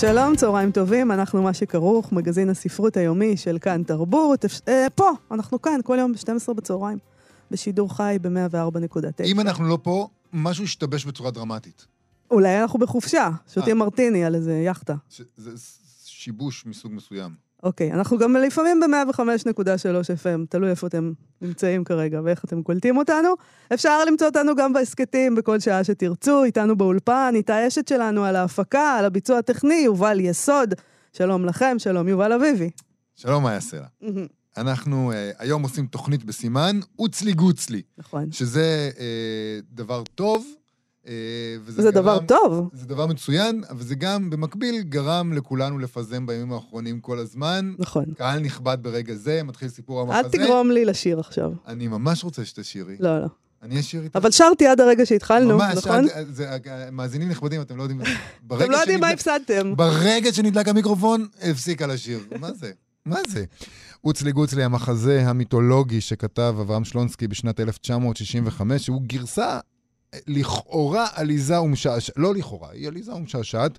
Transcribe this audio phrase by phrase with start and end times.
[0.00, 4.44] שלום, צהריים טובים, אנחנו מה שכרוך, מגזין הספרות היומי של כאן תרבות.
[4.68, 6.98] אה, פה, אנחנו כאן, כל יום ב-12 בצהריים,
[7.50, 9.24] בשידור חי ב-104.9.
[9.24, 11.86] אם אנחנו לא פה, משהו השתבש בצורה דרמטית.
[12.30, 13.84] אולי אנחנו בחופשה, שותים אה.
[13.84, 14.94] מרטיני על איזה יאכטה.
[15.10, 15.50] ש- זה
[16.04, 17.45] שיבוש מסוג מסוים.
[17.62, 19.22] אוקיי, אנחנו גם לפעמים ב-105.3
[20.22, 23.28] FM, תלוי איפה אתם נמצאים כרגע ואיך אתם קולטים אותנו.
[23.74, 28.96] אפשר למצוא אותנו גם בהסכתים בכל שעה שתרצו, איתנו באולפן, איתה אשת שלנו על ההפקה,
[28.98, 30.74] על הביצוע הטכני, יובל יסוד.
[31.12, 32.70] שלום לכם, שלום יובל אביבי.
[33.14, 34.10] שלום, יעשה לה?
[34.56, 38.32] אנחנו אה, היום עושים תוכנית בסימן אוצלי גוצלי, נכון.
[38.32, 40.46] שזה אה, דבר טוב.
[41.08, 41.12] אה,
[41.64, 42.70] וזה זה גרם- דבר טוב.
[42.72, 47.72] זה דבר מצוין, אבל זה גם במקביל גרם לכולנו לפזם בימים האחרונים כל הזמן.
[47.78, 48.04] נכון.
[48.16, 50.28] קהל נכבד ברגע זה, מתחיל סיפור אל המחזה.
[50.38, 51.52] תגרום לי לשיר עכשיו.
[51.66, 52.96] אני ממש רוצה שתשירי.
[53.00, 53.26] לא, לא.
[53.62, 54.16] אני אשיר איתך.
[54.16, 56.04] אבל שרתי עד הרגע שהתחלנו, ממש, נכון?
[56.14, 56.56] עד- זה,
[56.92, 58.00] מאזינים נכבדים, אתם לא יודעים...
[58.56, 59.76] אתם לא יודעים מה הפסדתם.
[59.76, 62.20] ברגע שנדלק המיקרופון, הפסיקה לשיר.
[62.40, 62.70] מה זה?
[63.06, 63.44] מה זה?
[64.04, 69.60] אוצלי גוצלי, המחזה המיתולוגי שכתב אברהם שלונסקי בשנת 1965, שהוא גרסה אה,
[70.26, 73.78] לכאורה עליזה ומשעשעת, לא לכאורה, היא עליזה ומשעשעת,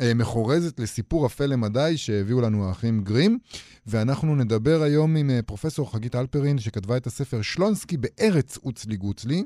[0.00, 3.38] אה, מחורזת לסיפור אפל למדי שהביאו לנו האחים גרים,
[3.86, 9.44] ואנחנו נדבר היום עם אה, פרופסור חגית אלפרין, שכתבה את הספר שלונסקי בארץ אוצלי גוצלי,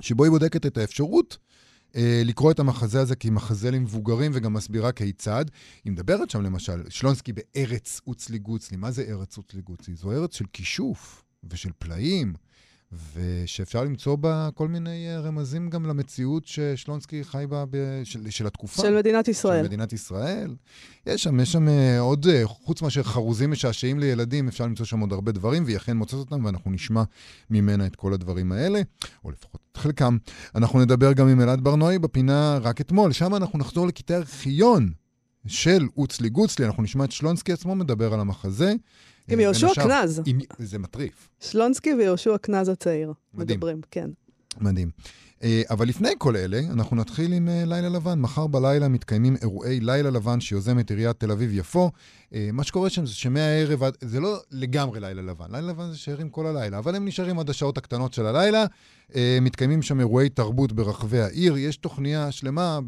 [0.00, 1.38] שבו היא בודקת את האפשרות
[1.96, 5.44] אה, לקרוא את המחזה הזה כמחזה למבוגרים וגם מסבירה כיצד.
[5.84, 8.76] היא מדברת שם למשל, שלונסקי בארץ אוצלי גוצלי.
[8.76, 9.94] מה זה ארץ אוצלי גוצלי?
[9.94, 12.34] זו ארץ של כישוף ושל פלאים,
[13.14, 18.46] ושאפשר למצוא בה כל מיני אה, רמזים גם למציאות ששלונסקי חי בה, ב- של, של
[18.46, 18.82] התקופה.
[18.82, 19.64] של מדינת של ישראל.
[19.64, 20.54] מדינת ישראל.
[21.06, 25.00] יש שם, יש שם אה, עוד, אה, חוץ מאשר חרוזים משעשעים לילדים, אפשר למצוא שם
[25.00, 27.02] עוד הרבה דברים, והיא אכן מוצאת אותם, ואנחנו נשמע
[27.50, 28.80] ממנה את כל הדברים האלה,
[29.24, 30.16] או לפחות את חלקם.
[30.54, 34.92] אנחנו נדבר גם עם אלעד ברנועי בפינה רק אתמול, שם אנחנו נחזור לקטעי ארכיון
[35.46, 38.74] של אוצלי גוצלי, אנחנו נשמע את שלונסקי עצמו מדבר על המחזה.
[39.28, 40.22] עם אה, יהושע קנז.
[40.58, 41.28] זה מטריף.
[41.40, 43.12] שלונסקי ויהושע קנז הצעיר.
[43.34, 43.56] מדהים.
[43.56, 44.10] מדברים, כן.
[44.60, 44.90] מדהים.
[45.44, 48.20] אה, אבל לפני כל אלה, אנחנו נתחיל עם אה, לילה לבן.
[48.20, 51.90] מחר בלילה מתקיימים אירועי לילה לבן שיוזמת עיריית תל אביב-יפו.
[52.34, 53.96] אה, מה שקורה שם זה שמהערב עד...
[54.00, 55.46] זה לא לגמרי לילה לבן.
[55.50, 58.64] לילה לבן זה שערים כל הלילה, אבל הם נשארים עד השעות הקטנות של הלילה.
[59.40, 61.56] מתקיימים שם אירועי תרבות ברחבי העיר.
[61.56, 62.78] יש תוכניה שלמה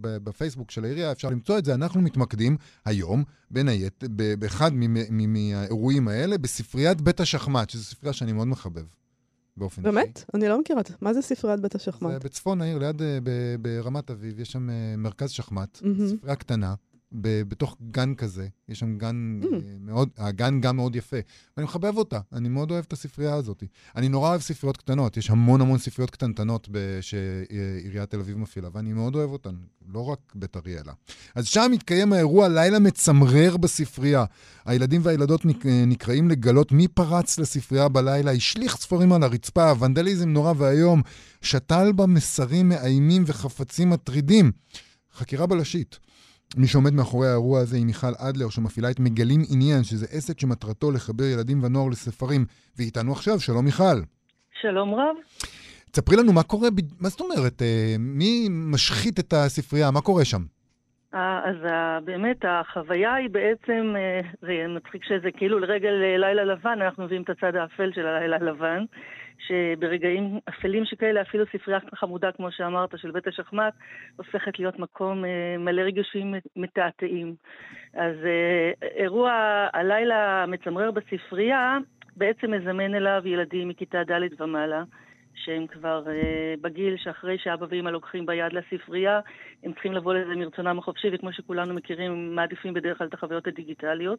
[0.00, 1.74] בפייסבוק של העירייה, אפשר למצוא את זה.
[1.74, 4.06] אנחנו מתמקדים היום, בין היתר,
[4.38, 4.70] באחד
[5.10, 8.84] מהאירועים האלה, בספריית בית השחמט, שזו ספרייה שאני מאוד מחבב.
[9.56, 9.94] באופן אישי.
[9.94, 10.24] באמת?
[10.34, 10.80] אני לא מכירה.
[10.80, 10.94] את זה.
[11.00, 12.24] מה זה ספריית בית השחמט?
[12.24, 13.18] בצפון העיר, ליד, אה,
[13.60, 16.08] ברמת אביב, יש שם אה, מרכז שחמט, מהמם.
[16.08, 16.74] ספרייה קטנה,
[17.20, 18.48] ב- בתוך גן כזה.
[18.68, 19.46] יש שם גן Mm.
[19.54, 21.16] אה, מאוד, הגן גם מאוד יפה.
[21.56, 23.62] ואני מחבב אותה, אני מאוד אוהב את הספרייה הזאת.
[23.96, 28.68] אני נורא אוהב ספריות קטנות, יש המון המון ספריות קטנטנות ב- שעיריית תל אביב מפעילה,
[28.72, 29.54] ואני מאוד אוהב אותן,
[29.88, 30.92] לא רק בית אריאלה.
[31.34, 34.24] אז שם מתקיים האירוע לילה מצמרר בספרייה.
[34.64, 40.28] הילדים והילדות נק- אה, נקראים לגלות מי פרץ לספרייה בלילה, השליך ספרים על הרצפה, ונדליזם
[40.28, 41.02] נורא ואיום,
[41.40, 44.52] שתל בה מסרים מאיימים וחפצים מטרידים.
[45.14, 45.98] חקירה בלשית.
[46.56, 50.90] מי שעומד מאחורי האירוע הזה היא מיכל אדלר, שמפעילה את מגלים עניין, שזה עסק שמטרתו
[50.90, 52.44] לחבר ילדים ונוער לספרים.
[52.78, 53.98] ואיתנו עכשיו, שלום מיכל.
[54.60, 55.16] שלום רב.
[55.90, 56.68] תספרי לנו מה קורה,
[57.00, 60.42] מה זאת אומרת, אה, מי משחית את הספרייה, מה קורה שם?
[61.14, 66.44] אה, אז ה- באמת החוויה היא בעצם, אה, זה מצחיק שזה כאילו לרגל אה, לילה
[66.44, 68.84] לבן, אנחנו מביאים את הצד האפל של הלילה הלבן,
[69.46, 73.74] שברגעים אפלים שכאלה אפילו ספרייה חמודה, כמו שאמרת, של בית השחמט,
[74.16, 77.34] הופכת להיות מקום אה, מלא רגשים מתעתעים.
[77.94, 79.32] אז אה, אירוע
[79.72, 81.78] הלילה המצמרר בספרייה
[82.16, 84.82] בעצם מזמן אליו ילדים מכיתה ד' ומעלה.
[85.34, 89.20] שהם כבר uh, בגיל שאחרי שאבא ואמא לוקחים ביד לספרייה,
[89.62, 93.46] הם צריכים לבוא לזה מרצונם החופשי, וכמו שכולנו מכירים, הם מעדיפים בדרך כלל את החוויות
[93.46, 94.18] הדיגיטליות,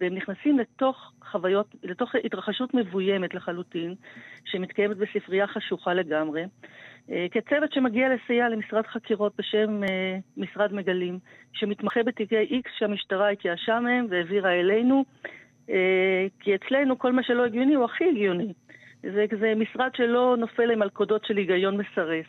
[0.00, 3.94] והם נכנסים לתוך חוויות, לתוך התרחשות מבוימת לחלוטין,
[4.44, 9.86] שמתקיימת בספרייה חשוכה לגמרי, uh, כצוות שמגיע לסייע למשרד חקירות בשם uh,
[10.36, 11.18] משרד מגלים,
[11.52, 15.04] שמתמחה בתיקי X שהמשטרה התייאשה מהם והעבירה אלינו,
[16.40, 18.52] כי אצלנו כל מה שלא הגיוני הוא הכי הגיוני.
[19.12, 22.26] זה, זה משרד שלא נופל למלכודות של היגיון מסרס.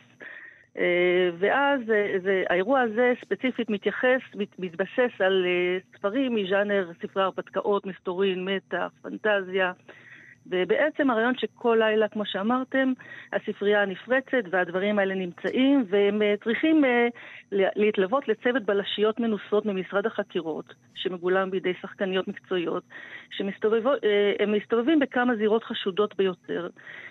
[0.78, 7.22] אה, ואז אה, זה, האירוע הזה ספציפית מתייחס, מת, מתבסס על אה, ספרים מז'אנר ספרי
[7.22, 9.72] הרפתקאות, מסתורין, מתח, פנטזיה.
[10.50, 12.92] ובעצם הרעיון שכל לילה, כמו שאמרתם,
[13.32, 16.88] הספרייה נפרצת והדברים האלה נמצאים, והם uh, צריכים uh,
[17.52, 22.82] להתלוות לצוות בלשיות מנוסות ממשרד החקירות, שמגולם בידי שחקניות מקצועיות,
[23.30, 26.68] שהם uh, מסתובבים בכמה זירות חשודות ביותר,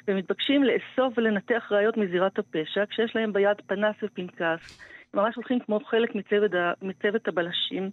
[0.07, 4.79] ומתבקשים לאסוף ולנתח ראיות מזירת הפשע, כשיש להם ביד פנס ופנקס.
[5.13, 6.51] ממש הולכים כמו חלק מצוות,
[6.81, 7.89] מצוות הבלשים.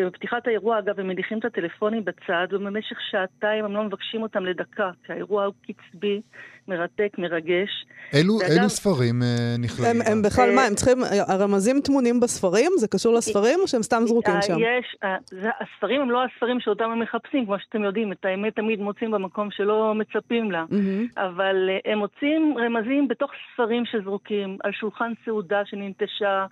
[0.00, 4.90] ובפתיחת האירוע, אגב, הם מניחים את הטלפונים בצד, ובמשך שעתיים הם לא מבקשים אותם לדקה,
[5.04, 6.20] כי האירוע הוא קצבי,
[6.68, 7.86] מרתק, מרגש.
[8.12, 9.24] אילו, ואגב, אילו ספרים uh,
[9.58, 10.00] נכללים?
[10.00, 10.98] הם, הם בכלל, מה, הם צריכים,
[11.28, 12.72] הרמזים טמונים בספרים?
[12.76, 14.54] זה קשור לספרים, או שהם סתם זרוקים אה, שם?
[14.58, 18.56] יש, אה, זה, הספרים הם לא הספרים שאותם הם מחפשים, כמו שאתם יודעים, את האמת
[18.56, 20.64] תמיד מוצאים במקום שלא מצפים לה.
[20.70, 21.20] Mm-hmm.
[21.20, 26.46] אבל הם מוצאים רמזים בתוך ספרים שזרוקים, על שולחן סעודה שננטשה.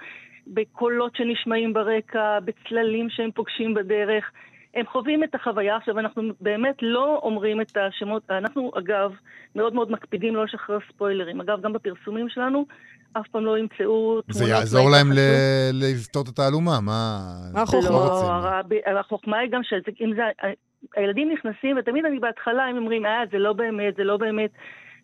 [0.46, 4.30] בקולות שנשמעים ברקע, בצללים שהם פוגשים בדרך.
[4.74, 5.76] הם חווים את החוויה.
[5.76, 9.12] עכשיו, אנחנו באמת לא אומרים את השמות, אנחנו אגב
[9.56, 11.40] מאוד מאוד מקפידים לא לשחרר ספוילרים.
[11.40, 12.66] אגב, גם בפרסומים שלנו,
[13.12, 14.24] אף פעם לא ימצאו תמונות...
[14.28, 15.06] זה יעזור להם
[15.72, 17.18] לפתור את התעלומה, מה...
[17.52, 17.90] מה החוכמה?
[17.90, 20.22] לא, החוכמה היא גם שאם זה...
[20.96, 24.50] הילדים נכנסים, ותמיד אני בהתחלה, הם אומרים, אה, זה לא באמת, זה לא באמת.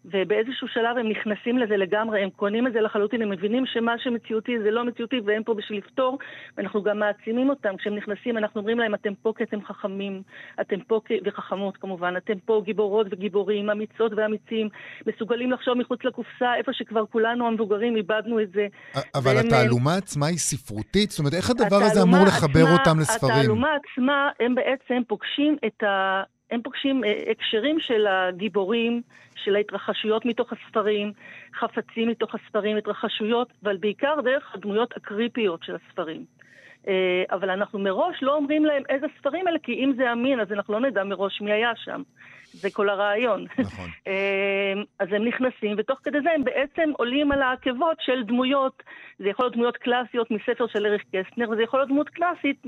[0.04, 4.52] ובאיזשהו שלב הם נכנסים לזה לגמרי, הם קונים את זה לחלוטין, הם מבינים שמה שמציאותי
[4.62, 6.18] זה לא מציאותי והם פה בשביל לפתור,
[6.56, 7.76] ואנחנו גם מעצימים אותם.
[7.76, 10.22] כשהם נכנסים, אנחנו אומרים להם, אתם פה כי אתם חכמים,
[10.60, 11.10] אתם פה כ...
[11.24, 14.68] וחכמות כמובן, אתם פה גיבורות וגיבורים, אמיצות ואמיצים,
[15.06, 18.66] מסוגלים לחשוב מחוץ לקופסה, איפה שכבר כולנו המבוגרים איבדנו את זה.
[19.14, 19.46] אבל והם...
[19.46, 21.10] התעלומה עצמה היא ספרותית?
[21.10, 23.32] זאת אומרת, איך הדבר הזה אמור לחבר עצמה, אותם לספרים?
[23.32, 26.22] התעלומה עצמה, הם בעצם פוגשים את ה...
[26.50, 29.02] הם פוגשים אה, הקשרים של הגיבורים,
[29.44, 31.12] של ההתרחשויות מתוך הספרים,
[31.54, 36.24] חפצים מתוך הספרים, התרחשויות, אבל בעיקר דרך הדמויות הקריפיות של הספרים.
[36.88, 40.52] אה, אבל אנחנו מראש לא אומרים להם איזה ספרים אלה, כי אם זה אמין, אז
[40.52, 42.02] אנחנו לא נדע מראש מי היה שם.
[42.52, 43.46] זה כל הרעיון.
[43.58, 43.88] נכון.
[44.06, 48.82] אה, אז הם נכנסים, ותוך כדי זה הם בעצם עולים על העקבות של דמויות.
[49.18, 52.62] זה יכול להיות דמויות קלאסיות מספר של אריך קסטנר, וזה יכול להיות דמות קלאסית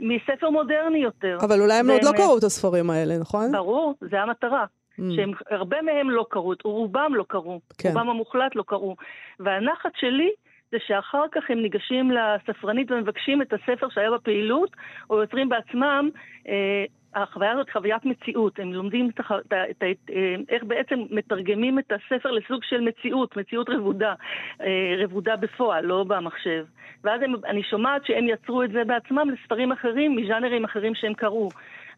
[0.00, 1.38] מספר מודרני יותר.
[1.40, 3.52] אבל אולי הם עוד לא קראו את הספרים האלה, נכון?
[3.52, 4.64] ברור, זה המטרה.
[5.00, 5.02] Mm.
[5.16, 7.88] שהרבה מהם לא קראו, רובם לא קראו, כן.
[7.88, 8.96] רובם המוחלט לא קראו.
[9.40, 10.30] והנחת שלי
[10.72, 14.70] זה שאחר כך הם ניגשים לספרנית ומבקשים את הספר שהיה בפעילות,
[15.10, 16.10] או יוצרים בעצמם
[16.48, 21.78] אה, החוויה הזאת חוויית מציאות, הם לומדים את, את, את, את, אה, איך בעצם מתרגמים
[21.78, 24.14] את הספר לסוג של מציאות, מציאות רבודה,
[24.60, 26.64] אה, רבודה בפועל, לא במחשב.
[27.04, 31.48] ואז הם, אני שומעת שהם יצרו את זה בעצמם לספרים אחרים, מז'אנרים אחרים שהם קראו.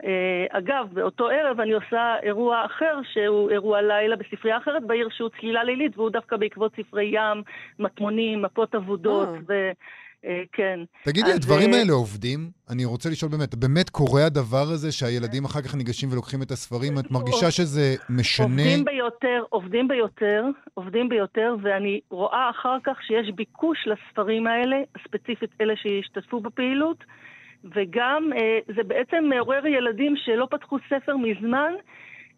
[0.05, 5.31] אה, אגב, באותו ערב אני עושה אירוע אחר, שהוא אירוע לילה בספרייה אחרת בעיר, שהוא
[5.40, 7.43] צלילה לילית, והוא דווקא בעקבות ספרי ים,
[7.78, 9.70] מטמונים, מפות אבודות, ו...
[10.25, 10.81] אה, כן.
[11.05, 12.50] תגידי, הדברים אה, האלה עובדים?
[12.71, 16.99] אני רוצה לשאול באמת, באמת קורה הדבר הזה שהילדים אחר כך ניגשים ולוקחים את הספרים?
[16.99, 18.47] את מרגישה שזה משנה?
[18.47, 20.44] עובדים ביותר, עובדים ביותר,
[20.75, 27.05] עובדים ביותר, ואני רואה אחר כך שיש ביקוש לספרים האלה, ספציפית אלה שהשתתפו בפעילות,
[27.65, 31.73] וגם אה, זה בעצם מעורר ילדים שלא פתחו ספר מזמן,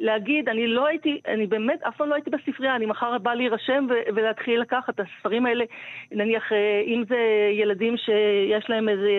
[0.01, 3.87] להגיד, אני לא הייתי, אני באמת אף פעם לא הייתי בספרייה, אני מחר בא להירשם
[4.15, 5.65] ולהתחיל לקחת את הספרים האלה,
[6.13, 7.19] נניח, אה, אם זה
[7.53, 9.11] ילדים שיש להם איזה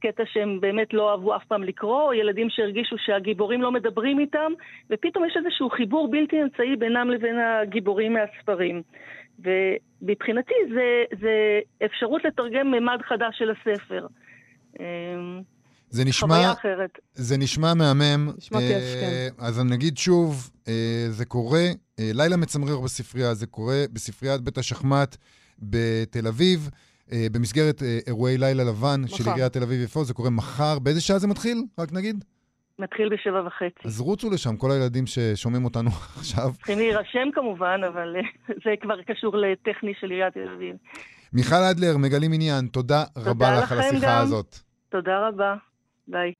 [0.00, 4.52] קטע שהם באמת לא אהבו אף פעם לקרוא, או ילדים שהרגישו שהגיבורים לא מדברים איתם,
[4.90, 8.82] ופתאום יש איזשהו חיבור בלתי אמצעי בינם לבין הגיבורים מהספרים.
[9.38, 14.06] ומבחינתי זה, זה אפשרות לתרגם ממד חדש של הספר.
[15.92, 16.52] זה נשמע,
[17.14, 18.30] זה נשמע מהמם.
[18.38, 19.28] נשמע כיף, כן.
[19.38, 20.68] אז אני נגיד שוב, uh,
[21.08, 25.16] זה קורה, uh, לילה מצמרר בספרייה, זה קורה בספריית בית השחמט
[25.58, 26.70] בתל אביב,
[27.08, 29.16] uh, במסגרת uh, אירועי לילה לבן מחר.
[29.16, 30.78] של עיריית תל אביב-יפו, זה קורה מחר.
[30.78, 31.64] באיזה שעה זה מתחיל?
[31.78, 32.24] רק נגיד.
[32.78, 33.88] מתחיל בשבע וחצי.
[33.88, 36.50] אז רוצו לשם, כל הילדים ששומעים אותנו עכשיו.
[36.56, 38.16] צריכים להירשם כמובן, אבל
[38.64, 40.76] זה כבר קשור לטכני של עיריית תל אביב.
[41.32, 44.22] מיכל אדלר, מגלים עניין, תודה, תודה רבה לך על השיחה גם.
[44.22, 44.56] הזאת.
[44.88, 45.54] תודה רבה.
[46.08, 46.32] ביי.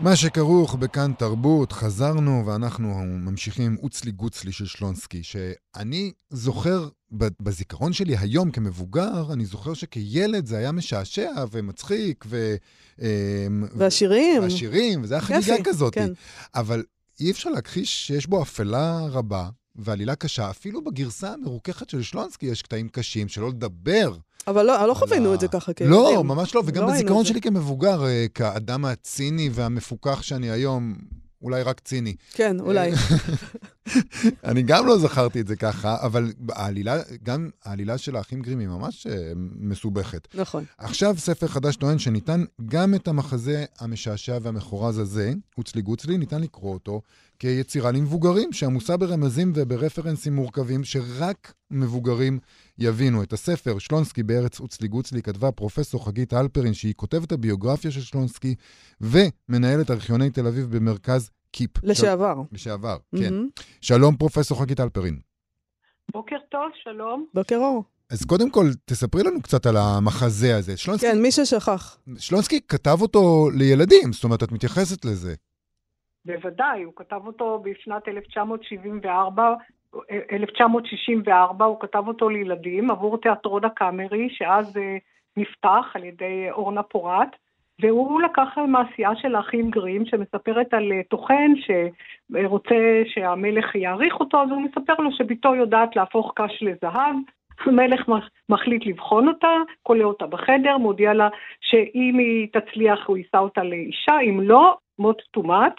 [0.00, 6.88] מה שכרוך בכאן תרבות, חזרנו ואנחנו ממשיכים אוצלי גוצלי של שלונסקי, שאני זוכר
[7.40, 12.54] בזיכרון שלי היום כמבוגר, אני זוכר שכילד זה היה משעשע ומצחיק ו...
[12.98, 13.06] אמ,
[13.76, 14.42] והשירים.
[14.42, 15.94] והשירים, וזה היה חגיגה כזאת.
[15.94, 16.12] כן.
[16.54, 16.84] אבל
[17.20, 20.50] אי אפשר להכחיש שיש בו אפלה רבה, ועלילה קשה.
[20.50, 24.16] אפילו בגרסה המרוככת של שלונסקי יש קטעים קשים, שלא לדבר.
[24.46, 25.98] אבל לא, לא חווינו את זה ככה כילדים.
[25.98, 30.94] לא, ממש לא, וגם לא בזיכרון שלי כמבוגר, אה, כאדם הציני והמפוכח שאני היום,
[31.42, 32.14] אולי רק ציני.
[32.32, 32.90] כן, אולי.
[34.44, 38.68] אני גם לא זכרתי את זה ככה, אבל העלילה, גם העלילה של האחים גרים היא
[38.68, 40.28] ממש אה, מסובכת.
[40.34, 40.64] נכון.
[40.78, 46.72] עכשיו ספר חדש טוען שניתן גם את המחזה המשעשע והמחורז הזה, הוצלי גוצלי, ניתן לקרוא
[46.72, 47.00] אותו
[47.44, 52.38] כיצירה למבוגרים, שעמוסה ברמזים וברפרנסים מורכבים שרק מבוגרים
[52.78, 53.22] יבינו.
[53.22, 58.54] את הספר שלונסקי בארץ הוצלי גוצלי כתבה פרופסור חגית הלפרין, שהיא כותבת הביוגרפיה של שלונסקי
[59.00, 61.70] ומנהלת ארכיוני תל אביב במרכז קיפ.
[61.82, 62.34] לשעבר.
[62.34, 62.54] של...
[62.54, 63.34] לשעבר, כן.
[63.34, 63.48] מהמם.
[63.80, 65.18] שלום, פרופסור חגית הלפרין.
[66.12, 67.26] בוקר טוב, שלום.
[67.34, 67.84] בוקר אור.
[68.10, 70.76] אז קודם כל, תספרי לנו קצת על המחזה הזה.
[70.76, 71.98] שלונסקי, כן, מי ששכח.
[72.18, 75.34] שלונסקי כתב אותו לילדים, זאת אומרת, את מתייחסת לזה.
[76.26, 79.54] בוודאי, הוא כתב אותו בשנת 1974,
[80.32, 84.96] 1964, הוא כתב אותו לילדים עבור תיאטרון הקאמרי, שאז אה,
[85.36, 87.36] נפתח על ידי אורנה פורט,
[87.80, 94.50] והוא לקח מעשייה של האחים גרים, שמספרת על אה, טוחן שרוצה שהמלך יעריך אותו, אז
[94.50, 97.16] הוא מספר לו שבתו יודעת להפוך קש לזהב.
[97.66, 101.28] המלך מח- מחליט לבחון אותה, כולא אותה בחדר, מודיע לה
[101.60, 105.72] שאם היא תצליח הוא יישא אותה לאישה, אם לא, מות תומת.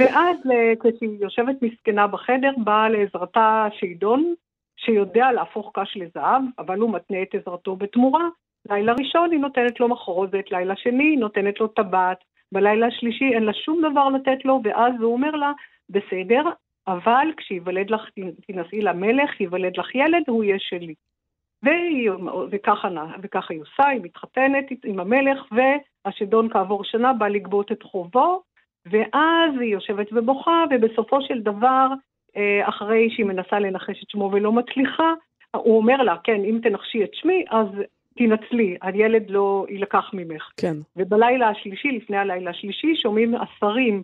[0.00, 4.34] ואז אה, כשהיא יושבת מסכנה בחדר, באה לעזרתה שיידון,
[4.76, 8.28] שיודע להפוך קש לזהב, אבל הוא מתנה את עזרתו בתמורה.
[8.70, 12.18] לילה ראשון היא נותנת לו מחרוזת, לילה שני היא נותנת לו טבעת,
[12.52, 15.52] בלילה השלישי אין לה שום דבר לתת לו, ואז הוא אומר לה,
[15.90, 16.42] בסדר,
[16.86, 18.08] אבל כשיוולד לך,
[18.46, 20.94] תינשאי למלך, ייוולד לך ילד, הוא יהיה שלי.
[22.50, 22.88] וככה,
[23.22, 28.42] וככה היא עושה, היא מתחתנת עם המלך, והשדון כעבור שנה בא לגבות את חובו,
[28.86, 31.88] ואז היא יושבת ובוכה, ובסופו של דבר,
[32.36, 35.12] אה, אחרי שהיא מנסה לנחש את שמו ולא מצליחה,
[35.54, 37.66] הוא אומר לה, כן, אם תנחשי את שמי, אז
[38.18, 40.50] תנצלי, הילד לא יילקח ממך.
[40.56, 40.76] כן.
[40.96, 44.02] ובלילה השלישי, לפני הלילה השלישי, שומעים השרים,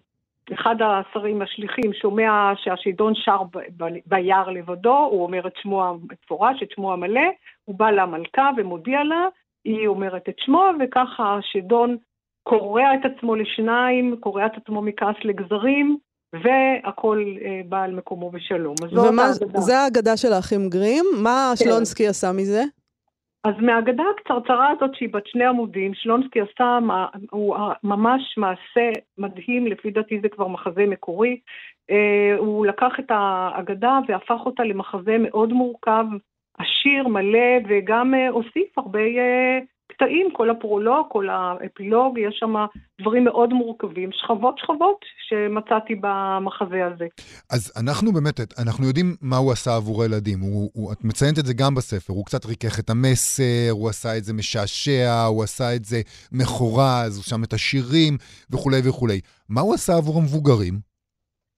[0.53, 6.63] אחד השרים השליחים שומע שהשדון שר ב- ב- ביער לבדו, הוא אומר את שמו המפורש,
[6.63, 7.31] את שמו המלא,
[7.65, 9.27] הוא בא למלכה ומודיע לה,
[9.65, 11.97] היא אומרת את שמו, וככה השדון
[12.42, 15.99] קורע את עצמו לשניים, קורע את עצמו מכעס לגזרים,
[16.32, 18.75] והכל אה, בא על מקומו בשלום.
[18.82, 19.61] אז ומה, האגדה.
[19.61, 21.04] זה האגדה של האחים גרים?
[21.23, 21.64] מה כן.
[21.64, 22.62] שלונסקי עשה מזה?
[23.44, 26.78] אז מהאגדה הקצרצרה הזאת שהיא בת שני עמודים, שלונסקי עשה
[27.30, 31.40] הוא ממש מעשה מדהים, לפי דעתי זה כבר מחזה מקורי.
[31.90, 36.04] אה, הוא לקח את האגדה והפך אותה למחזה מאוד מורכב,
[36.59, 39.59] עשיר, מלא, וגם אה, הוסיף הרבה אה,
[40.00, 42.54] קטעים, כל הפרולוג, כל האפילוג, יש שם
[43.00, 47.07] דברים מאוד מורכבים, שכבות שכבות שמצאתי במחזה הזה.
[47.50, 50.38] אז אנחנו באמת, אנחנו יודעים מה הוא עשה עבור הילדים.
[50.40, 52.12] הוא, הוא, את מציינת את זה גם בספר.
[52.12, 56.00] הוא קצת ריכך את המסר, הוא עשה את זה משעשע, הוא עשה את זה
[56.33, 58.14] מחורז, הוא שם את השירים
[58.52, 59.21] וכולי וכולי.
[59.49, 60.75] מה הוא עשה עבור המבוגרים?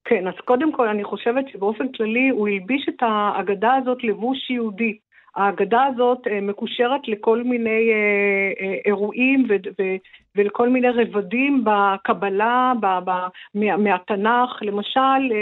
[0.05, 4.99] כן, אז קודם כל אני חושבת שבאופן כללי הוא הלביש את האגדה הזאת לבוש יהודי.
[5.37, 9.97] האגדה הזאת אה, מקושרת לכל מיני אה, אה, אירועים ו- ו-
[10.37, 14.63] ולכל מיני רבדים בקבלה, ב- ב- מה- מהתנ"ך.
[14.63, 15.33] למשל,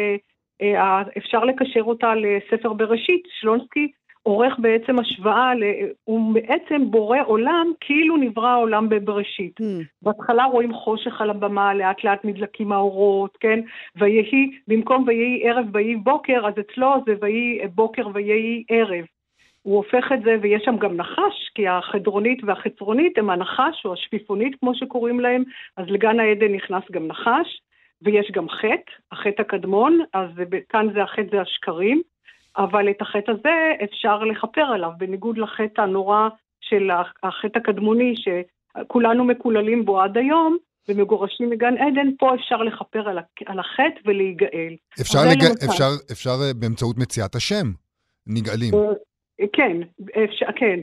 [1.18, 3.22] אפשר לקשר אותה לספר בראשית.
[3.40, 3.88] שלונסקי
[4.22, 5.52] עורך בעצם השוואה,
[6.04, 9.60] הוא בעצם בורא עולם כאילו נברא העולם בבראשית.
[9.60, 13.60] Hmm, בהתחלה רואים חושך על הבמה, לאט לאט נדלקים האורות, כן?
[13.96, 19.04] ויהי, במקום ויהי ערב ויהי בוקר, אז אצלו זה ויהי בוקר ויהי ערב.
[19.62, 24.56] הוא הופך את זה, ויש שם גם נחש, כי החדרונית והחצרונית הם הנחש, או השפיפונית
[24.60, 25.42] כמו שקוראים להם,
[25.76, 27.60] אז לגן העדן נכנס גם נחש,
[28.02, 30.28] ויש גם חטא, החטא הקדמון, אז
[30.68, 32.02] כאן זה החטא זה השקרים,
[32.56, 36.28] אבל את החטא הזה אפשר לכפר עליו, בניגוד לחטא הנורא
[36.60, 36.90] של
[37.22, 40.56] החטא הקדמוני, שכולנו מקוללים בו עד היום,
[40.88, 43.08] ומגורשים מגן עדן, פה אפשר לכפר
[43.46, 44.76] על, החטא ולהיגאל.
[45.00, 45.44] אפשר, לג...
[45.70, 47.66] אפשר, אפשר אה, באמצעות מציאת השם.
[48.26, 48.74] נגאלים.
[49.52, 49.76] כן,
[50.24, 50.80] אפשר, כן,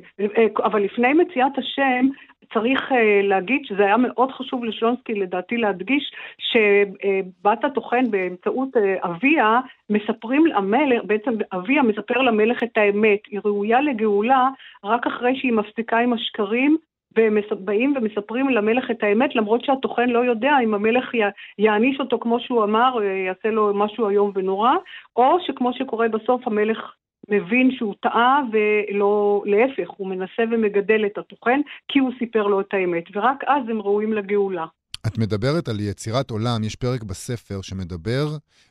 [0.63, 2.07] אבל לפני מציאת השם,
[2.53, 9.59] צריך אה, להגיד שזה היה מאוד חשוב לשלונסקי לדעתי להדגיש שבת הטוחן באמצעות אה, אביה
[9.89, 14.49] מספרים למלך, בעצם אביה מספר למלך את האמת, היא ראויה לגאולה
[14.83, 16.77] רק אחרי שהיא מפסיקה עם השקרים
[17.15, 22.19] והם באים ומספרים למלך את האמת, למרות שהטוחן לא יודע אם המלך י- יעניש אותו
[22.19, 24.71] כמו שהוא אמר, אה, יעשה לו משהו איום ונורא,
[25.15, 26.93] או שכמו שקורה בסוף המלך
[27.29, 32.73] מבין שהוא טעה ולא, להפך, הוא מנסה ומגדל את הטוחן כי הוא סיפר לו את
[32.73, 34.65] האמת, ורק אז הם ראויים לגאולה.
[35.07, 38.27] את מדברת על יצירת עולם, יש פרק בספר שמדבר,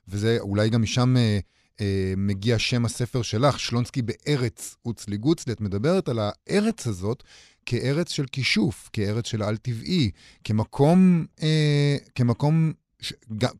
[0.08, 1.38] וזה אולי גם משם אה,
[1.80, 5.52] אה, מגיע שם הספר שלך, שלונסקי בארץ אוצלי גוצלי.
[5.52, 7.22] את מדברת על הארץ הזאת
[7.66, 10.10] כארץ של כישוף, כארץ של על-טבעי,
[10.44, 12.72] כמקום, אה, כמקום
[13.02, 13.12] ש...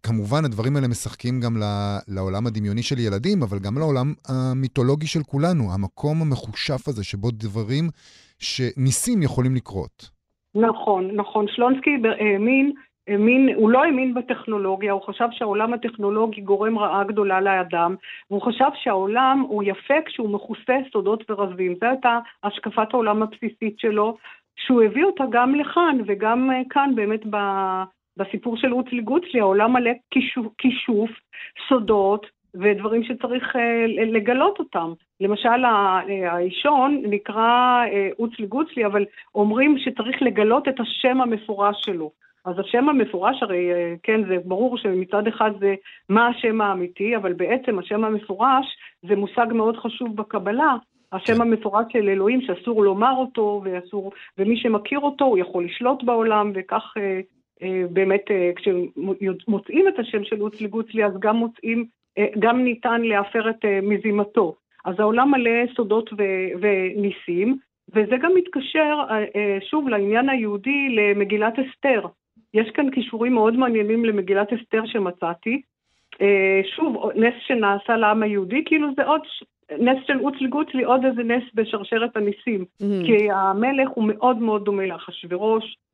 [0.03, 1.55] כמובן, הדברים האלה משחקים גם
[2.09, 7.85] לעולם הדמיוני של ילדים, אבל גם לעולם המיתולוגי של כולנו, המקום המחושף הזה שבו דברים
[8.39, 10.11] שניסים יכולים לקרות.
[10.55, 11.47] נכון, נכון.
[11.49, 11.91] שלונסקי
[12.21, 12.73] האמין,
[13.09, 17.95] האמין, הוא לא האמין בטכנולוגיה, הוא חשב שהעולם הטכנולוגי גורם רעה גדולה לאדם,
[18.31, 21.75] והוא חשב שהעולם הוא יפה כשהוא מכוסה סודות ורזים.
[21.81, 24.17] זו הייתה השקפת העולם הבסיסית שלו,
[24.57, 27.37] שהוא הביא אותה גם לכאן וגם אה, כאן באמת ב...
[28.17, 29.91] בסיפור של רוצלי גוצלי, העולם מלא
[30.59, 31.11] כישוף,
[31.69, 34.93] סודות ודברים שצריך אה, לגלות אותם.
[35.21, 35.65] למשל,
[36.31, 39.05] האישון נקרא אה, רוצלי גוצלי, אבל
[39.35, 42.11] אומרים שצריך לגלות את השם המפורש שלו.
[42.45, 45.75] אז השם המפורש, הרי אה, כן, זה ברור שמצד אחד זה
[46.09, 48.67] מה השם האמיתי, אבל בעצם השם המפורש
[49.09, 50.77] זה מושג מאוד חשוב בקבלה.
[51.13, 56.53] השם המפורש של אלוהים שאסור לומר אותו, ואסור, ומי שמכיר אותו הוא יכול לשלוט בעולם,
[56.55, 57.21] וכך אה, אה,
[57.91, 61.87] באמת אה, כשמוצאים את השם של אוצלי גוצלי, אז גם מוצאים,
[62.19, 64.57] אה, גם ניתן להפר את אה, מזימתו.
[64.85, 67.59] אז העולם מלא סודות ו- וניסים,
[67.95, 72.07] וזה גם מתקשר אה, אה, שוב לעניין היהודי למגילת אסתר.
[72.55, 75.63] יש כאן כישורים מאוד מעניינים למגילת אסתר שמצאתי.
[76.21, 79.21] אה, שוב, נס שנעשה לעם היהודי, כאילו זה עוד
[79.79, 82.65] נס של אוצלי גוצלי, עוד איזה נס בשרשרת הניסים.
[82.65, 83.07] Mm-hmm.
[83.07, 85.86] כי המלך הוא מאוד מאוד דומה לאחשוורוש, אה,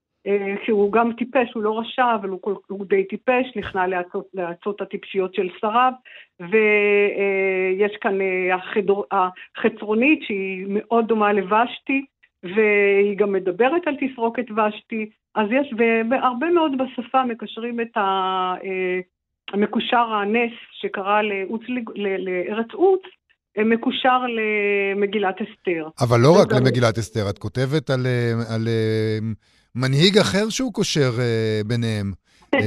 [0.64, 3.86] שהוא גם טיפש, הוא לא רשע, אבל הוא, הוא די טיפש, נכנע
[4.34, 5.92] לעצות הטיפשיות של שריו,
[6.40, 8.18] ויש כאן
[8.52, 12.04] החדר, החצרונית שהיא מאוד דומה לוושתי,
[12.42, 15.74] והיא גם מדברת על תסרוקת ושתי, אז יש,
[16.10, 18.00] והרבה מאוד בשפה מקשרים את ה...
[18.64, 19.00] אה,
[19.52, 21.62] המקושר הנס שקרה לאוץ,
[21.96, 23.00] לארץ עוץ,
[23.58, 25.88] מקושר למגילת אסתר.
[26.00, 29.18] אבל לא רק למגילת אסתר, את כותבת על, אה, על אה,
[29.74, 31.18] מנהיג אחר שהוא קושר
[31.66, 32.12] ביניהם.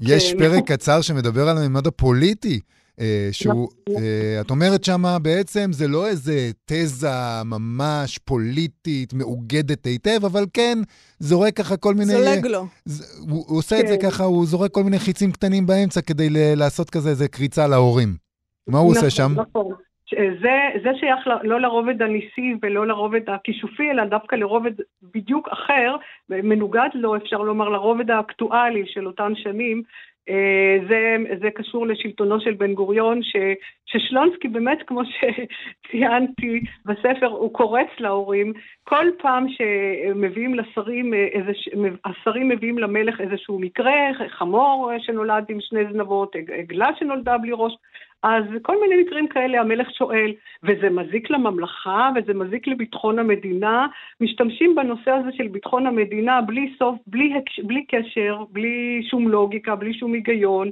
[0.00, 0.38] יש כן.
[0.38, 2.60] פרק קצר שמדבר על הממד הפוליטי
[3.00, 4.02] אה, שהוא, נכון.
[4.40, 10.78] את אומרת שמה בעצם זה לא איזה תזה ממש פוליטית, מאוגדת היטב, אבל כן,
[11.18, 12.12] זורק ככה כל מיני...
[12.12, 12.66] זולג לו.
[13.18, 13.82] הוא, הוא עושה כן.
[13.82, 14.10] את זה כן.
[14.10, 18.16] ככה, הוא זורק כל מיני חיצים קטנים באמצע כדי לעשות כזה איזה קריצה להורים.
[18.66, 19.34] מה הוא נכון, עושה שם?
[19.36, 19.72] נכון.
[20.12, 25.96] זה, זה שייך לא לרובד הניסי ולא לרובד הכישופי, אלא דווקא לרובד בדיוק אחר,
[26.28, 29.82] מנוגד לו, אפשר לומר, לרובד האקטואלי של אותן שנים,
[30.88, 33.36] זה, זה קשור לשלטונו של בן גוריון, ש,
[33.86, 38.52] ששלונסקי באמת, כמו שציינתי בספר, הוא קורץ להורים.
[38.84, 41.52] כל פעם שמביאים לשרים, אה, איזה,
[42.04, 43.94] השרים מביאים למלך איזשהו מקרה,
[44.28, 47.72] חמור שנולד עם שני זנבות, עגלה שנולדה בלי ראש,
[48.24, 50.32] אז כל מיני מקרים כאלה המלך שואל,
[50.62, 53.86] וזה מזיק לממלכה וזה מזיק לביטחון המדינה,
[54.20, 59.94] משתמשים בנושא הזה של ביטחון המדינה בלי סוף, בלי, בלי קשר, בלי שום לוגיקה, בלי
[59.94, 60.70] שום היגיון,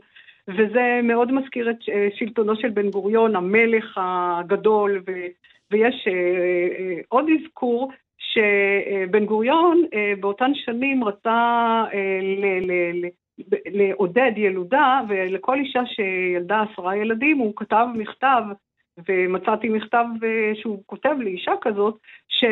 [0.48, 5.12] וזה מאוד מזכיר את אה, שלטונו של בן גוריון, המלך הגדול, ו,
[5.70, 9.84] ויש אה, אה, עוד אזכור שבן גוריון
[10.20, 11.82] באותן שנים רצה
[12.22, 12.72] ל, ל,
[13.04, 13.08] ל,
[13.66, 18.42] לעודד ילודה, ולכל אישה שילדה עשרה ילדים הוא כתב מכתב,
[19.08, 22.44] ומצאתי מכתב אה, שהוא כותב לאישה כזאת, ש...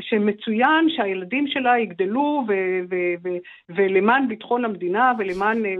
[0.00, 2.52] שמצוין שהילדים שלה יגדלו ו...
[2.90, 2.96] ו...
[3.24, 3.28] ו...
[3.68, 5.74] ולמען ביטחון המדינה ולמען אה,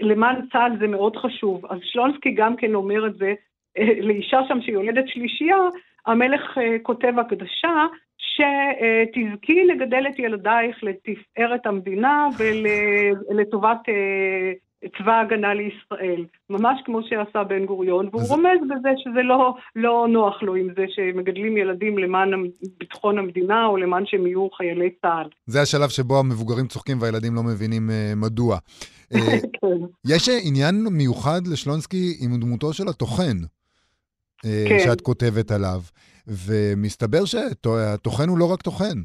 [0.00, 1.66] למען צה"ל זה מאוד חשוב.
[1.66, 3.34] אז שלונסקי גם כן אומר את זה
[3.78, 5.58] אה, לאישה שם שיולדת שלישייה,
[6.06, 7.86] המלך כותב הקדשה
[8.18, 14.52] שתזכי לגדל את ילדייך לתפארת המדינה ולטובת אה,
[14.98, 18.30] צבא ההגנה לישראל, ממש כמו שעשה בן גוריון, והוא אז...
[18.30, 22.30] רומז בזה שזה לא, לא נוח לו עם זה שמגדלים ילדים למען
[22.78, 25.28] ביטחון המדינה או למען שהם יהיו חיילי צה"ל.
[25.46, 28.58] זה השלב שבו המבוגרים צוחקים והילדים לא מבינים uh, מדוע.
[29.14, 29.18] Uh.
[30.12, 34.78] יש עניין מיוחד לשלונסקי עם דמותו של הטוחן, uh, כן.
[34.84, 35.80] שאת כותבת עליו.
[36.26, 38.98] ומסתבר שהטוחן הוא לא רק טוחן.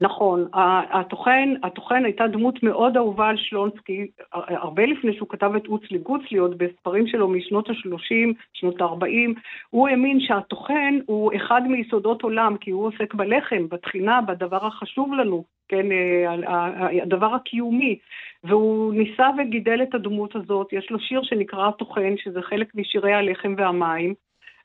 [0.00, 0.48] נכון,
[0.92, 6.38] הטוחן, הטוחן הייתה דמות מאוד אהובה על שלונסקי, הרבה לפני שהוא כתב את אוצלי גוצלי,
[6.38, 12.70] עוד בספרים שלו משנות ה-30, שנות ה-40, הוא האמין שהטוחן הוא אחד מיסודות עולם, כי
[12.70, 17.98] הוא עוסק בלחם, בתחינה, בדבר החשוב לנו, כן, אה, הדבר הקיומי,
[18.44, 23.54] והוא ניסה וגידל את הדמות הזאת, יש לו שיר שנקרא הטוחן, שזה חלק משירי הלחם
[23.56, 24.14] והמים,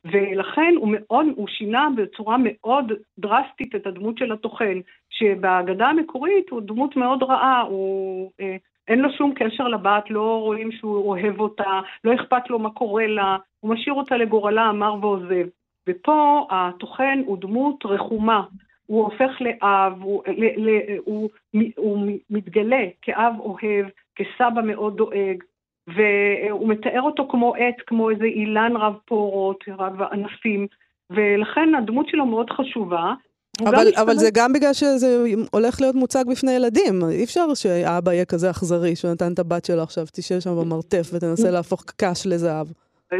[0.05, 6.61] ולכן הוא מאוד, הוא שינה בצורה מאוד דרסטית את הדמות של הטוחן, שבהגדה המקורית הוא
[6.61, 8.31] דמות מאוד רעה, הוא...
[8.41, 8.55] אה,
[8.87, 13.07] אין לו שום קשר לבת, לא רואים שהוא אוהב אותה, לא אכפת לו מה קורה
[13.07, 15.47] לה, הוא משאיר אותה לגורלה המר ועוזב.
[15.89, 18.43] ופה הטוחן הוא דמות רחומה,
[18.85, 21.29] הוא הופך לאב, הוא, ל, ל, הוא,
[21.75, 23.85] הוא מתגלה כאב אוהב,
[24.15, 25.43] כסבא מאוד דואג,
[25.87, 30.67] והוא מתאר אותו כמו עט, כמו איזה אילן רב פורות, רב ענפים,
[31.09, 33.13] ולכן הדמות שלו מאוד חשובה.
[33.59, 35.07] אבל, אבל זה גם בגלל שזה
[35.51, 37.01] הולך להיות מוצג בפני ילדים.
[37.11, 41.09] אי אפשר שאבא יהיה כזה אכזרי, שהוא נתן את הבת שלו עכשיו, תשב שם במרתף
[41.13, 42.67] ותנסה להפוך קש לזהב.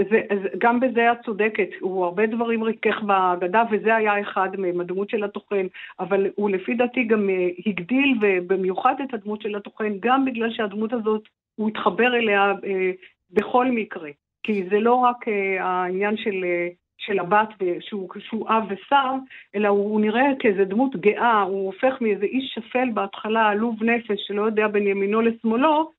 [0.09, 0.21] זה,
[0.57, 5.23] גם בזה את צודקת, הוא הרבה דברים ריכך בהגדה, וזה היה אחד מהם, הדמות של
[5.23, 5.65] הטוחן,
[5.99, 10.93] אבל הוא לפי דעתי גם אה, הגדיל, ובמיוחד את הדמות של הטוחן, גם בגלל שהדמות
[10.93, 11.21] הזאת,
[11.55, 12.91] הוא התחבר אליה אה,
[13.31, 14.09] בכל מקרה.
[14.43, 19.13] כי זה לא רק אה, העניין של, אה, של הבת שהוא, שהוא אב ושר,
[19.55, 24.19] אלא הוא, הוא נראה כאיזה דמות גאה, הוא הופך מאיזה איש שפל בהתחלה, עלוב נפש,
[24.27, 25.91] שלא יודע בין ימינו לשמאלו,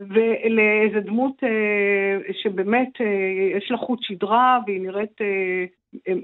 [0.00, 1.42] ולאיזה דמות
[2.32, 2.88] שבאמת
[3.56, 5.16] יש לה חוט שדרה והיא נראית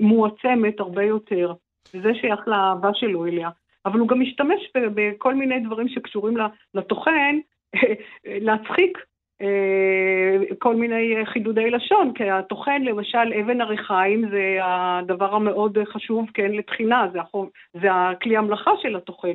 [0.00, 1.52] מועצמת הרבה יותר.
[1.94, 3.50] וזה שייך לאהבה שלו אליה.
[3.86, 6.36] אבל הוא גם משתמש בכל מיני דברים שקשורים
[6.74, 7.36] לטוחן,
[8.46, 8.98] להצחיק
[9.42, 16.52] אה, כל מיני חידודי לשון, כי הטוחן, למשל, אבן הריחיים זה הדבר המאוד חשוב, כן,
[16.52, 19.32] לתחינה, זה, החוב, זה הכלי המלאכה של הטוחן.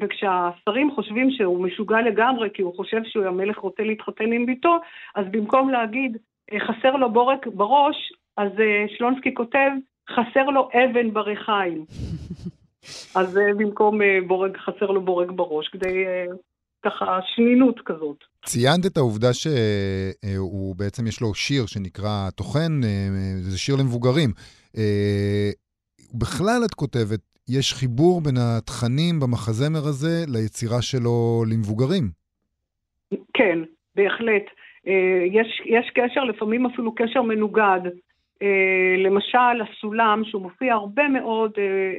[0.00, 4.76] וכשהשרים חושבים שהוא משוגע לגמרי, כי הוא חושב שהמלך רוצה להתחתן עם ביתו,
[5.14, 6.16] אז במקום להגיד,
[6.52, 9.70] אה, חסר לו בורק בראש, אז אה, שלונסקי כותב,
[10.10, 11.84] חסר לו אבן בריחיים.
[13.16, 16.04] אז במקום בורג, חסר לו בורג בראש, כדי
[16.84, 18.24] ככה שנינות כזאת.
[18.44, 22.80] ציינת את העובדה שהוא בעצם יש לו שיר שנקרא טוחן,
[23.40, 24.30] זה שיר למבוגרים.
[26.14, 32.10] בכלל את כותבת, יש חיבור בין התכנים במחזמר הזה ליצירה שלו למבוגרים.
[33.34, 33.58] כן,
[33.96, 34.44] בהחלט.
[35.30, 37.80] יש, יש קשר, לפעמים אפילו קשר מנוגד.
[39.04, 41.50] למשל, הסולם, שהוא מופיע הרבה מאוד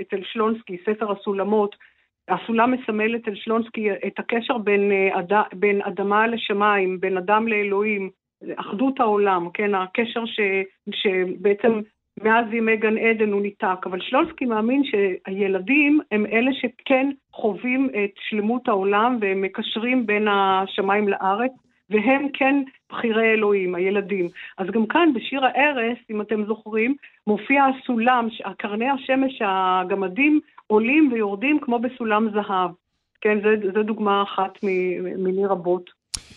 [0.01, 1.75] אצל שלונסקי, ספר הסולמות,
[2.29, 5.33] הסולם מסמל אצל שלונסקי את הקשר בין, אה, אד...
[5.53, 8.09] בין אדמה לשמיים, בין אדם לאלוהים,
[8.55, 10.39] אחדות העולם, כן, הקשר ש...
[10.91, 11.79] שבעצם
[12.23, 18.11] מאז ימי גן עדן הוא ניתק, אבל שלונסקי מאמין שהילדים הם אלה שכן חווים את
[18.15, 21.51] שלמות העולם והם מקשרים בין השמיים לארץ,
[21.89, 22.55] והם כן
[22.89, 24.27] בחירי אלוהים, הילדים.
[24.57, 26.95] אז גם כאן בשיר הארס, אם אתם זוכרים,
[27.27, 30.39] מופיע הסולם, קרני השמש, הגמדים,
[30.71, 32.71] עולים ויורדים כמו בסולם זהב.
[33.21, 33.37] כן,
[33.75, 34.51] זו דוגמה אחת
[35.17, 35.89] מיני רבות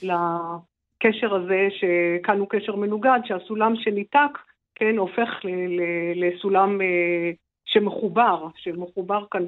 [0.02, 4.38] לקשר הזה, שכאן הוא קשר מנוגד, שהסולם שניתק,
[4.74, 5.28] כן, הופך
[6.14, 7.30] לסולם אה,
[7.64, 9.44] שמחובר, שמחובר כאן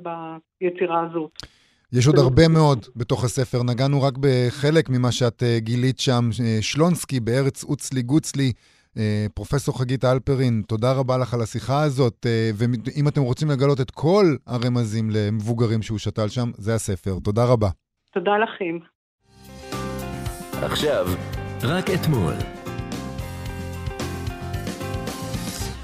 [0.61, 1.31] ביצירה הזאת.
[1.93, 6.29] יש עוד הרבה מאוד בתוך הספר, נגענו רק בחלק ממה שאת אה, גילית שם.
[6.45, 8.53] אה, שלונסקי בארץ אוצלי גוצלי,
[9.35, 13.91] פרופסור חגית אלפרין, תודה רבה לך על השיחה הזאת, אה, ואם אתם רוצים לגלות את
[13.91, 17.19] כל הרמזים למבוגרים שהוא שתל שם, זה הספר.
[17.25, 17.69] תודה רבה.
[18.13, 18.79] תודה לכם.
[20.53, 21.07] עכשיו,
[21.63, 22.33] רק אתמול.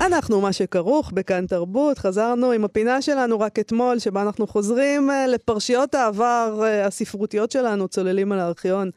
[0.00, 5.26] אנחנו מה שכרוך בכאן תרבות, חזרנו עם הפינה שלנו רק אתמול, שבה אנחנו חוזרים אה,
[5.26, 8.90] לפרשיות העבר הספרותיות שלנו, צוללים על הארכיון,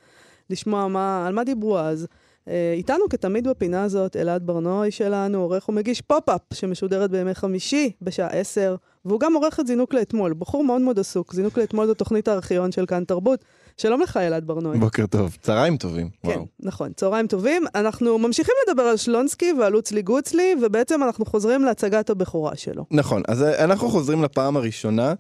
[0.50, 2.08] לשמוע מה, על מה דיברו אז.
[2.50, 8.28] אה, איתנו כתמיד בפינה הזאת, אלעד ברנועי שלנו, עורך ומגיש פופ-אפ, שמשודרת בימי חמישי בשעה
[8.28, 11.34] עשר, והוא גם עורך את זינוק לאתמול, בחור מאוד מאוד עסוק.
[11.34, 13.46] זינוק לאתמול זו תוכנית הארכיון של כאן תרבות.
[13.78, 14.80] שלום לך, אלעד ברנועי.
[14.80, 16.10] בוקר טוב, צהריים טובים.
[16.24, 16.46] כן, וואו.
[16.60, 17.64] נכון, צהריים טובים.
[17.76, 22.56] אנחנו ממשיכים לדבר על שלונסקי ועל עוץ לי גוץ לי, ובעצם אנחנו חוזרים להצגת הבכורה
[22.56, 22.86] שלו.
[22.92, 25.14] נכון, אז אה, אנחנו חוזרים לפעם הראשונה.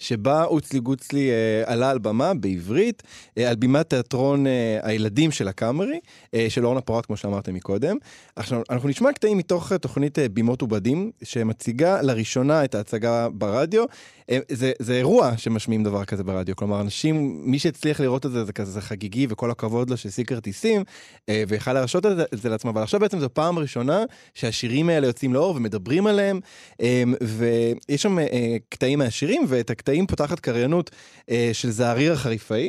[0.00, 3.02] שבה אוצלי גוצלי אה, עלה על במה בעברית,
[3.38, 6.00] אה, על בימת תיאטרון אה, הילדים של הקאמרי,
[6.34, 7.96] אה, של אורנה פורט, כמו שאמרתם מקודם.
[8.36, 13.84] עכשיו, אנחנו נשמע קטעים מתוך תוכנית אה, בימות ובדים, שמציגה לראשונה את ההצגה ברדיו.
[14.30, 18.44] אה, זה, זה אירוע שמשמיעים דבר כזה ברדיו, כלומר, אנשים, מי שהצליח לראות את זה,
[18.44, 20.84] זה כזה זה חגיגי, וכל הכבוד לו שהשיג כרטיסים,
[21.28, 25.34] אה, ויכל להרשות את זה, לעצמו, אבל עכשיו בעצם זו פעם ראשונה שהשירים האלה יוצאים
[25.34, 26.40] לאור ומדברים עליהם,
[26.80, 29.89] אה, ויש שם אה, קטעים מהשירים, ואת הקטעים...
[29.90, 30.90] הקטעים פותחת קריינות
[31.30, 32.68] אה, של זעריר החריפאי.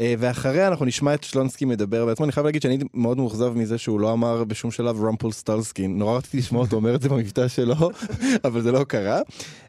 [0.00, 2.24] אה, ואחריה אנחנו נשמע את שלונסקי מדבר בעצמו.
[2.24, 5.98] אני חייב להגיד שאני מאוד מאוכזב מזה שהוא לא אמר בשום שלב רמפול סטלסקין.
[5.98, 7.74] נורא רציתי לשמוע אותו אומר את זה במבטא שלו,
[8.46, 9.20] אבל זה לא קרה.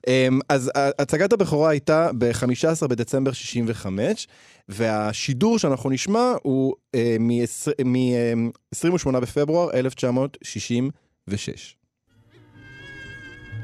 [0.08, 4.28] אה, אז הצגת הבכורה הייתה ב-15 בדצמבר 65,
[4.70, 11.76] והשידור שאנחנו נשמע הוא אה, מ-28 אה, בפברואר 1966.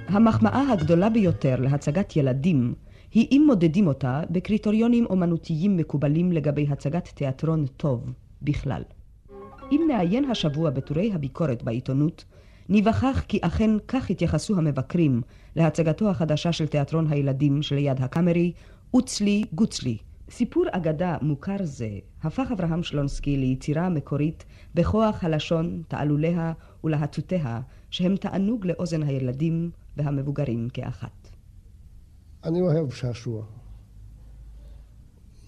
[0.08, 2.74] המחמאה הגדולה ביותר להצגת ילדים
[3.13, 8.82] היא אם מודדים אותה בקריטריונים אומנותיים מקובלים לגבי הצגת תיאטרון טוב בכלל.
[9.71, 12.26] אם נעיין השבוע בטורי הביקורת בעיתונות,
[12.69, 15.21] ניווכח כי אכן כך התייחסו המבקרים
[15.56, 18.52] להצגתו החדשה של תיאטרון הילדים שליד הקאמרי,
[18.93, 19.97] אוצלי גוצלי,
[20.30, 21.89] סיפור אגדה מוכר זה
[22.23, 24.45] הפך אברהם שלונסקי ליצירה מקורית
[24.76, 31.22] בכוח הלשון, תעלוליה ולהטוטיה, שהם תענוג לאוזן הילדים והמבוגרים כאחת.
[32.43, 33.45] אני אוהב שעשוע.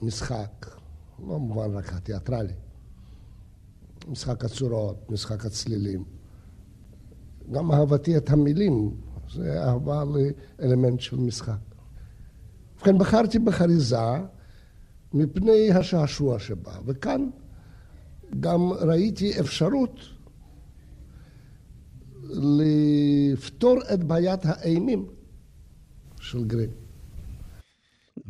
[0.02, 0.66] משחק,
[1.20, 2.54] לא במובן רק התיאטרלי.
[4.08, 6.04] משחק הצורות, משחק הצלילים.
[7.52, 8.98] גם אהבתי את המילים,
[9.34, 10.04] זה אהבה
[10.60, 11.58] לאלמנט של משחק.
[12.76, 13.98] ובכן, בחרתי בחריזה
[15.14, 17.30] מפני השעשוע שבה, וכאן
[18.40, 20.00] גם ראיתי אפשרות
[22.24, 25.06] לפתור את בעיית האימים
[26.20, 26.85] של גרים.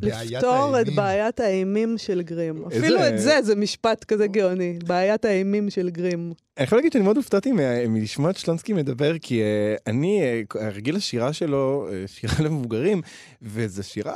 [0.01, 2.65] לפתור את בעיית האימים של גרים.
[2.67, 4.79] אפילו את זה, זה משפט כזה גאוני.
[4.87, 6.33] בעיית האימים של גרים.
[6.57, 7.51] אני יכול להגיד שאני מאוד הופתעתי
[7.87, 13.01] מלשמוע את שלונסקי מדבר, כי אה, אני, אה, רגיל לשירה שלו, אה, שירה למבוגרים,
[13.41, 14.13] וזו שירה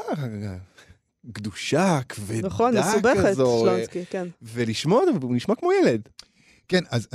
[1.33, 4.27] קדושה, כבדה נכון, מסובכת, כזו, אה, שלונסקי, כן.
[4.41, 6.01] ולשמוע אותו, הוא נשמע כמו ילד.
[6.67, 7.07] כן, אז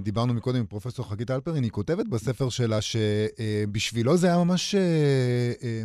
[0.00, 4.80] דיברנו מקודם עם פרופסור חגית אלפרין, היא כותבת בספר שלה שבשבילו זה היה ממש אה,
[5.62, 5.82] אה,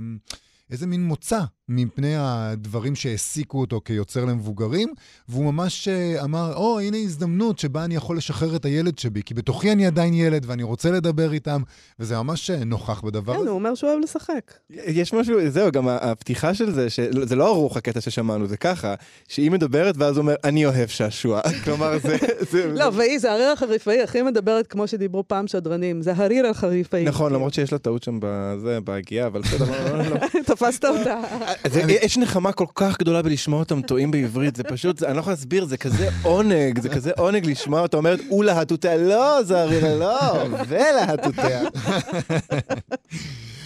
[0.72, 4.94] איזה מין מוצא מפני הדברים שהעסיקו אותו כיוצר למבוגרים,
[5.30, 9.34] והוא ממש אה, אמר, או, הנה הזדמנות שבה אני יכול לשחרר את הילד שבי, כי
[9.34, 11.62] בתוכי אני עדיין ילד ואני רוצה לדבר איתם,
[12.00, 13.50] וזה ממש אה, נוכח בדבר כן, הזה.
[13.50, 14.54] הוא אומר שהוא אוהב לשחק.
[14.70, 18.96] יש משהו, זהו, גם הפתיחה של זה, שזה לא ערוך הקטע ששמענו, זה ככה,
[19.28, 21.42] שהיא מדברת ואז הוא אומר, אני אוהב שעשוע.
[21.64, 22.18] כלומר, זה...
[22.52, 26.02] זה- לא, והיא, זה הריר החריפאי הכי מדברת כמו שדיברו פעם שדרנים.
[26.02, 27.04] זה הריר החריפאי.
[27.04, 30.18] נכון, למרות שיש לה טעות שם בזה, בהגייה, אבל בסדר, לא, לא, לא.
[30.62, 31.22] תפסת אותה.
[31.74, 35.20] זה, יש נחמה כל כך גדולה בלשמוע אותם טועים בעברית, זה פשוט, זה, אני לא
[35.20, 39.96] יכול להסביר, זה כזה עונג, זה כזה עונג לשמוע אותה אומרת, ולהטוטיה, לא, זה ארירה,
[39.96, 41.62] לא, ולהטוטיה.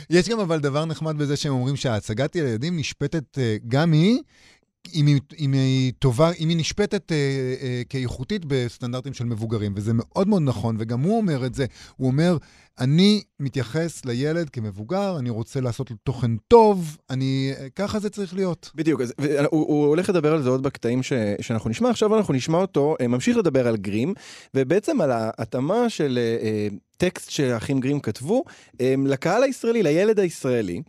[0.09, 4.19] יש גם אבל דבר נחמד בזה שהם אומרים שהצגת ילדים נשפטת אה, גם היא,
[4.93, 7.17] אם היא, אם היא טובה, אם היא נשפטת אה,
[7.61, 11.65] אה, כאיכותית בסטנדרטים של מבוגרים, וזה מאוד מאוד נכון, וגם הוא אומר את זה,
[11.97, 12.37] הוא אומר,
[12.79, 18.33] אני מתייחס לילד כמבוגר, אני רוצה לעשות לו תוכן טוב, אני, אה, ככה זה צריך
[18.33, 18.71] להיות.
[18.75, 22.17] בדיוק, אז, ו- הוא, הוא הולך לדבר על זה עוד בקטעים ש, שאנחנו נשמע, עכשיו
[22.17, 24.13] אנחנו נשמע אותו, אה, ממשיך לדבר על גרים,
[24.53, 26.67] ובעצם על ההתאמה של אה, אה,
[26.97, 28.43] טקסט שהאחים גרים כתבו
[28.81, 30.81] אה, לקהל הישראלי, לילד הישראלי.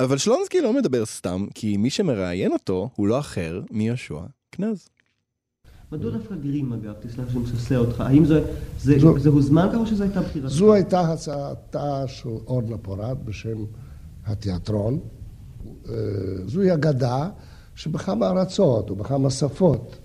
[0.00, 4.88] אבל שלונסקי לא מדבר סתם, כי מי שמראיין אותו הוא לא אחר מיהושע קנז.
[5.92, 6.92] מדוע דווקא גרים אגב?
[7.00, 8.00] תסלח שאני משסע אותך.
[8.00, 8.44] האם זה,
[8.80, 10.48] זה, זו- זה הוזמן ככה או שזו הייתה בחירה?
[10.48, 13.64] זו הייתה הצעתה של אורנה פורת בשם
[14.26, 14.98] התיאטרון.
[15.88, 15.94] אה,
[16.46, 17.28] זוהי אגדה
[17.74, 19.96] שבכמה ארצות ובכמה שפות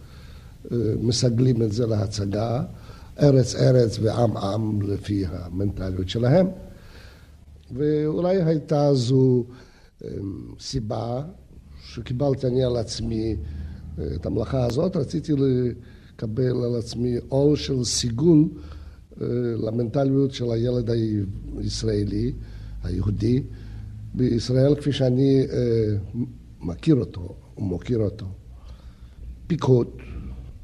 [0.72, 2.64] אה, מסגלים את זה להצגה,
[3.20, 6.48] ארץ ארץ ועם עם לפי המנטליות שלהם.
[7.72, 9.44] ואולי הייתה זו
[10.60, 11.22] סיבה
[11.84, 13.36] שקיבלתי אני על עצמי
[14.00, 18.46] אה, את המלאכה הזאת, רציתי לקבל על עצמי עול של סיגול
[19.22, 20.90] אה, למנטליות של הילד
[21.58, 22.34] הישראלי,
[22.84, 23.44] היהודי,
[24.14, 25.96] בישראל כפי שאני אה,
[26.60, 28.26] מכיר אותו ומוקיר אותו.
[29.48, 29.88] פיקוד,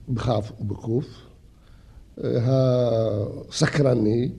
[0.09, 1.05] בכף ובקוף,
[2.17, 4.31] הסקרני,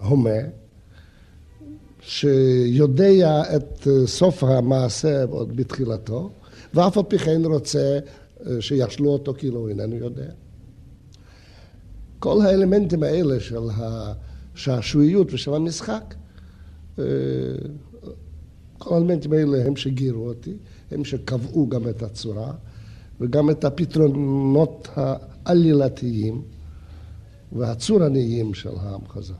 [0.00, 0.30] הומה,
[2.08, 6.30] שיודע את אה, סוף המעשה עוד בתחילתו,
[6.74, 7.98] ואף על פי כן רוצה
[8.46, 10.30] אה, שישלו אותו כאילו הוא איננו יודע.
[12.18, 13.62] כל האלמנטים האלה של
[14.54, 16.14] השעשועיות ושל המשחק,
[16.98, 17.04] אה,
[18.78, 20.56] כל האלמנטים האלה הם שגירו אותי,
[20.90, 22.52] הם שקבעו גם את הצורה
[23.20, 26.42] וגם את הפתרונות העלילתיים
[27.52, 29.34] והצורניים של המחזה.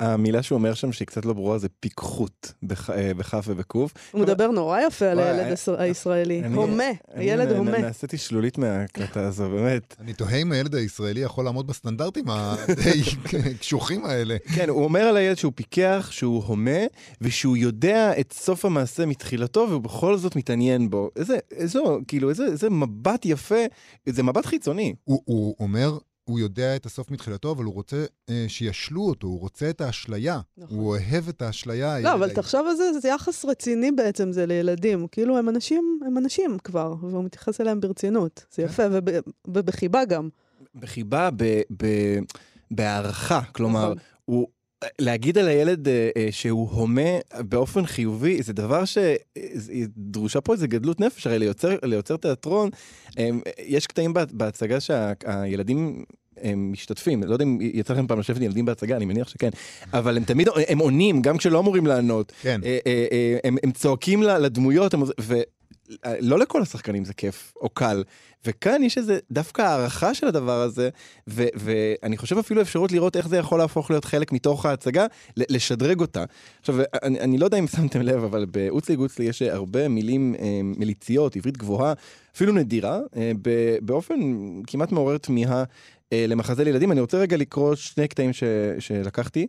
[0.00, 3.92] המילה שהוא אומר שם שהיא קצת לא ברורה זה פיקחות בכ- אה, בכף ובקוף.
[4.12, 6.42] הוא מדבר נורא יפה על הילד הישראל- הישראלי.
[6.54, 6.84] הומה,
[7.14, 7.78] הילד הומה.
[7.78, 9.96] נעשיתי שלולית מההקלטה הזו, באמת.
[10.00, 13.02] אני תוהה אם הילד הישראלי יכול לעמוד בסטנדרטים הדי
[13.60, 14.36] קשוחים האלה.
[14.54, 16.80] כן, הוא אומר על הילד שהוא פיקח, שהוא הומה,
[17.20, 21.10] ושהוא יודע את סוף המעשה מתחילתו, והוא בכל זאת מתעניין בו.
[21.16, 23.64] איזה, איזה, כאילו, איזה, מבט יפה,
[24.08, 24.94] זה מבט חיצוני.
[25.04, 25.98] הוא אומר,
[26.30, 30.40] הוא יודע את הסוף מתחילתו, אבל הוא רוצה אה, שישלו אותו, הוא רוצה את האשליה.
[30.58, 30.78] נכון.
[30.78, 32.00] הוא אוהב את האשליה.
[32.00, 35.06] לא, אבל תחשוב על זה, זה יחס רציני בעצם, זה לילדים.
[35.12, 38.44] כאילו, הם אנשים, הם אנשים כבר, והוא מתייחס אליהם ברצינות.
[38.54, 40.28] זה יפה, וב- ובחיבה גם.
[40.74, 41.86] בחיבה, ב, ב,
[42.70, 43.98] בהערכה, כלומר, נכון.
[44.24, 44.48] הוא...
[45.00, 51.00] להגיד על הילד אה, אה, שהוא הומה באופן חיובי, זה דבר שדרושה פה איזה גדלות
[51.00, 52.70] נפש, הרי ליוצר, ליוצר תיאטרון,
[53.18, 53.28] אה,
[53.66, 56.04] יש קטעים בה- בהצגה שהילדים
[56.42, 59.50] הם משתתפים, לא יודע אם יצא לכם פעם לשבת עם ילדים בהצגה, אני מניח שכן,
[59.92, 62.32] אבל הם תמיד, הם עונים, גם כשלא אמורים לענות.
[62.42, 62.60] כן.
[62.64, 65.02] אה, אה, אה, הם, הם צועקים לדמויות, הם,
[66.20, 68.02] לא לכל השחקנים זה כיף או קל.
[68.46, 70.88] וכאן יש איזה דווקא הערכה של הדבר הזה,
[71.28, 76.00] ו- ואני חושב אפילו אפשרות לראות איך זה יכול להפוך להיות חלק מתוך ההצגה, לשדרג
[76.00, 76.24] אותה.
[76.60, 80.60] עכשיו, אני, אני לא יודע אם שמתם לב, אבל באוצלי גוצלי יש הרבה מילים אה,
[80.62, 81.92] מליציות, עברית גבוהה,
[82.34, 83.32] אפילו נדירה, אה,
[83.82, 84.20] באופן
[84.66, 85.64] כמעט מעורר תמיהה
[86.12, 86.92] אה, למחזה לילדים.
[86.92, 88.44] אני רוצה רגע לקרוא שני קטעים ש-
[88.78, 89.46] שלקחתי.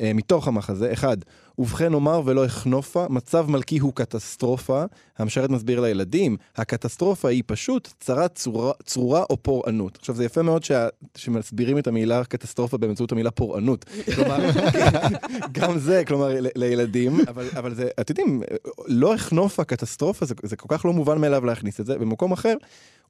[0.00, 0.92] אה, מתוך המחזה.
[0.92, 1.16] אחד,
[1.58, 4.84] ובכן אומר ולא אחנופה, מצב מלכי הוא קטסטרופה.
[5.18, 9.96] המשרת מסביר לילדים, הקטסטרופה היא פשוט צרת צורה, צרורה או פורענות.
[9.96, 13.84] עכשיו זה יפה מאוד שה, שמסבירים את המילה קטסטרופה באמצעות המילה פורענות.
[14.14, 14.38] כלומר,
[15.58, 18.42] גם זה, כלומר, ל, לילדים, אבל, אבל זה, אתם יודעים,
[18.86, 21.98] לא אחנופה קטסטרופה, זה, זה כל כך לא מובן מאליו להכניס את זה.
[21.98, 22.54] במקום אחר,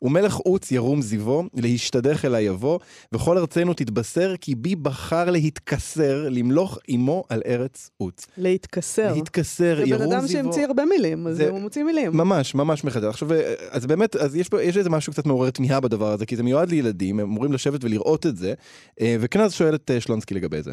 [0.02, 2.78] ומלך עוץ ירום זיוו, להשתדך אלי יבוא,
[3.12, 8.26] וכל ארצנו תתבשר, כי בי בחר להתכסר, למלוך עמו על ארץ עוץ.
[8.38, 9.14] להתכסר.
[9.14, 9.98] להתכסר, ירום זיוו.
[9.98, 11.50] זה בן אדם שהמציא הרבה מילים, אז זה...
[11.50, 12.16] הוא מוציא מילים.
[12.16, 13.04] ממש, ממש מחדש.
[13.04, 13.28] עכשיו,
[13.70, 16.70] אז באמת, אז יש, יש איזה משהו קצת מעורר תמיהה בדבר הזה, כי זה מיועד
[16.70, 18.54] לילדים, הם אמורים לשבת ולראות את זה,
[19.00, 20.72] אה, אז שואל את אה, שלונסקי לגבי זה.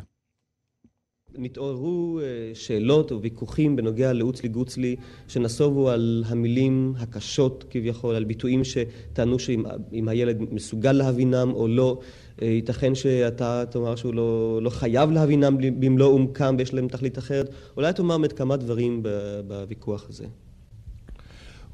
[1.37, 4.95] נתעוררו אה, שאלות וויכוחים בנוגע לאוצלי גוצלי
[5.27, 12.30] שנסובו על המילים הקשות כביכול, על ביטויים שטענו שאם הילד מסוגל להבינם או לא, אה,
[12.41, 17.49] ייתכן שאתה תאמר שהוא לא, לא חייב להבינם במלוא עומקם ויש להם תכלית אחרת.
[17.77, 19.03] אולי תאמר באמת כמה דברים
[19.47, 20.25] בוויכוח הזה.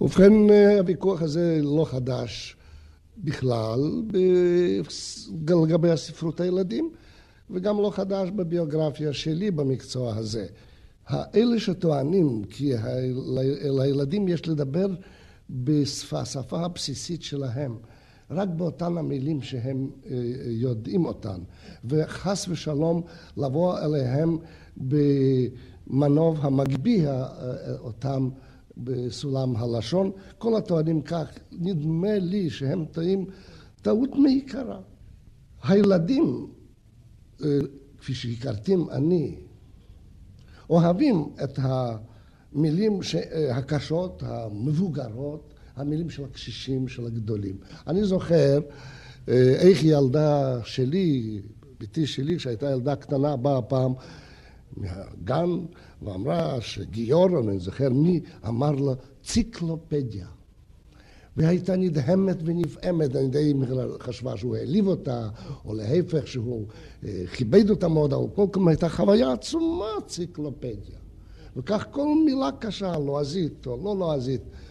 [0.02, 2.56] ובכן, אה, הוויכוח הזה לא חדש
[3.18, 3.80] בכלל
[5.50, 6.92] לגבי הספרות הילדים.
[7.50, 10.46] וגם לא חדש בביוגרפיה שלי במקצוע הזה.
[11.08, 12.74] האלה שטוענים כי
[13.64, 14.88] לילדים יש לדבר
[15.50, 17.76] בשפה הבסיסית שלהם,
[18.32, 21.40] רק באותן המילים שהם אה, יודעים אותן,
[21.86, 23.02] וחס ושלום
[23.38, 24.38] לבוא אליהם
[24.78, 27.28] במנוב המגביה
[27.80, 28.30] אותם
[28.78, 30.12] בסולם הלשון.
[30.38, 33.26] כל הטוענים כך, נדמה לי שהם טועים
[33.82, 34.80] טעות מעיקרה.
[35.64, 36.48] הילדים
[37.44, 37.60] אה,
[37.98, 39.36] כפי שהכרתים אני,
[40.70, 47.58] אוהבים את המילים אה, הקשות, המבוגרות, המילים של הקשישים, של הגדולים.
[47.88, 48.60] אני זוכר
[49.30, 51.42] אה, איך ילדה שלי,
[51.80, 53.94] בתי שלי, כשהייתה ילדה קטנה, באה פעם
[54.78, 55.50] מהגן
[56.02, 60.28] ואמרה שגיורא, אני זוכר מי, אמר לה ציקלופדיה.
[61.38, 63.54] והייתה נדהמת ונפעמת, אני די
[64.00, 65.30] חשבה שהוא העליב אותה,
[65.66, 66.66] או להפך שהוא
[67.06, 70.98] אה, כיבד אותה מאוד, אבל כל פעם הייתה חוויה עצומה, ציקלופדיה.
[71.58, 74.67] וכך כל מילה קשה, לועזית או לא לועזית, אה,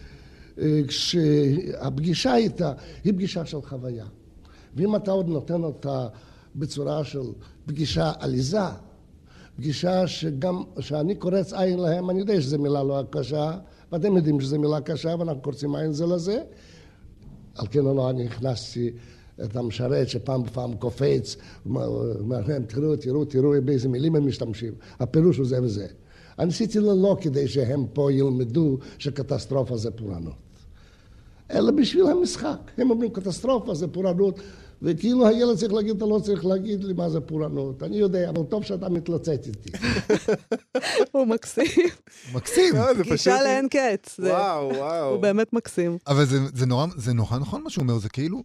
[0.87, 4.05] כשהפגישה איתה היא פגישה של חוויה.
[4.75, 6.07] ואם אתה עוד נותן אותה
[6.55, 7.21] בצורה של
[7.65, 8.59] פגישה עליזה,
[9.55, 13.57] פגישה שגם, כשאני קורץ עין להם, אני יודע שזו מילה לא קשה,
[13.91, 16.43] ואתם יודעים שזו מילה קשה ואנחנו קורצים עין זה לזה.
[17.55, 18.91] על כן לא, אני הכנסתי
[19.43, 24.73] את המשרת שפעם בפעם קופץ, אומר להם, תראו, תראו, תראו באיזה מילים הם משתמשים.
[24.99, 25.87] הפירוש הוא זה וזה.
[26.39, 30.46] אני עשיתי ללא כדי שהם פה ילמדו שקטסטרופה זה פורענות.
[31.51, 32.57] אלא בשביל המשחק.
[32.77, 34.39] הם אומרים קטסטרופה זה פורענות,
[34.81, 37.83] וכאילו הילד צריך להגיד, אתה לא צריך להגיד לי מה זה פורענות.
[37.83, 39.69] אני יודע, אבל טוב שאתה מתלוצץ איתי.
[41.11, 41.65] הוא מקסים.
[42.33, 42.73] מקסים.
[43.11, 44.19] גישה לאין קץ.
[44.19, 45.09] וואו, וואו.
[45.09, 45.97] הוא באמת מקסים.
[46.07, 46.25] אבל
[46.95, 48.43] זה נורא נכון מה שהוא אומר, זה כאילו...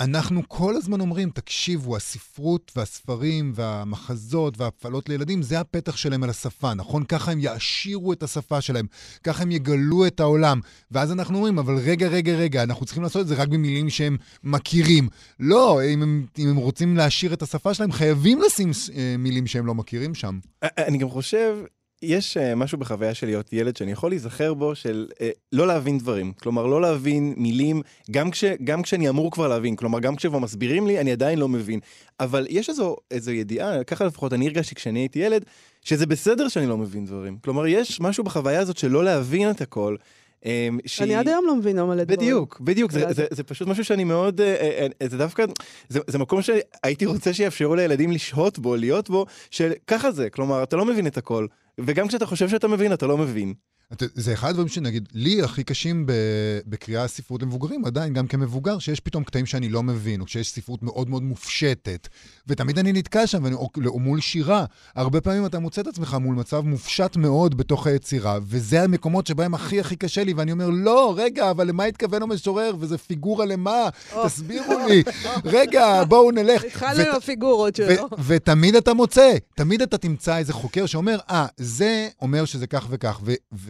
[0.00, 6.74] אנחנו כל הזמן אומרים, תקשיבו, הספרות והספרים והמחזות וההפעלות לילדים, זה הפתח שלהם על השפה,
[6.74, 7.04] נכון?
[7.04, 8.86] ככה הם יעשירו את השפה שלהם,
[9.24, 10.60] ככה הם יגלו את העולם.
[10.90, 14.16] ואז אנחנו אומרים, אבל רגע, רגע, רגע, אנחנו צריכים לעשות את זה רק במילים שהם
[14.44, 15.08] מכירים.
[15.40, 19.66] לא, אם הם, אם הם רוצים להעשיר את השפה שלהם, חייבים לשים אה, מילים שהם
[19.66, 20.38] לא מכירים שם.
[20.62, 21.56] אני גם חושב
[22.02, 25.98] יש uh, משהו בחוויה של להיות ילד שאני יכול להיזכר בו של uh, לא להבין
[25.98, 26.32] דברים.
[26.32, 29.76] כלומר, לא להבין מילים, גם, כש, גם כשאני אמור כבר להבין.
[29.76, 31.80] כלומר, גם כשכבר מסבירים לי, אני עדיין לא מבין.
[32.20, 35.44] אבל יש איזו, איזו ידיעה, ככה לפחות אני הרגשתי כשאני הייתי ילד,
[35.82, 37.38] שזה בסדר שאני לא מבין דברים.
[37.44, 39.96] כלומר, יש משהו בחוויה הזאת של לא להבין את הכל.
[40.46, 41.04] אמ, שהיא...
[41.04, 42.18] אני עד היום לא מבינה מלא דברים.
[42.18, 45.44] בדיוק, בדיוק, זה, זה, זה פשוט משהו שאני מאוד, אה, אה, אה, זה דווקא,
[45.88, 50.76] זה, זה מקום שהייתי רוצה שיאפשרו לילדים לשהות בו, להיות בו, שככה זה, כלומר, אתה
[50.76, 51.46] לא מבין את הכל,
[51.80, 53.54] וגם כשאתה חושב שאתה מבין, אתה לא מבין.
[53.98, 56.06] זה אחד הדברים שנגיד, לי הכי קשים
[56.66, 60.82] בקריאה ספרות למבוגרים, עדיין, גם כמבוגר, שיש פתאום קטעים שאני לא מבין, או כשיש ספרות
[60.82, 62.08] מאוד מאוד מופשטת,
[62.46, 64.64] ותמיד אני נתקע שם, ואני, או, או מול שירה.
[64.94, 69.54] הרבה פעמים אתה מוצא את עצמך מול מצב מופשט מאוד בתוך היצירה, וזה המקומות שבהם
[69.54, 73.88] הכי הכי קשה לי, ואני אומר, לא, רגע, אבל למה התכוון המשורר, וזה פיגורה למה?
[74.24, 75.02] תסבירו לי.
[75.44, 76.64] רגע, בואו נלך.
[76.66, 78.08] התחלנו עם הפיגורות שלו.
[78.26, 83.20] ותמיד אתה מוצא, תמיד אתה תמצא איזה חוקר שאומר, אה, זה אומר שזה כך וכך.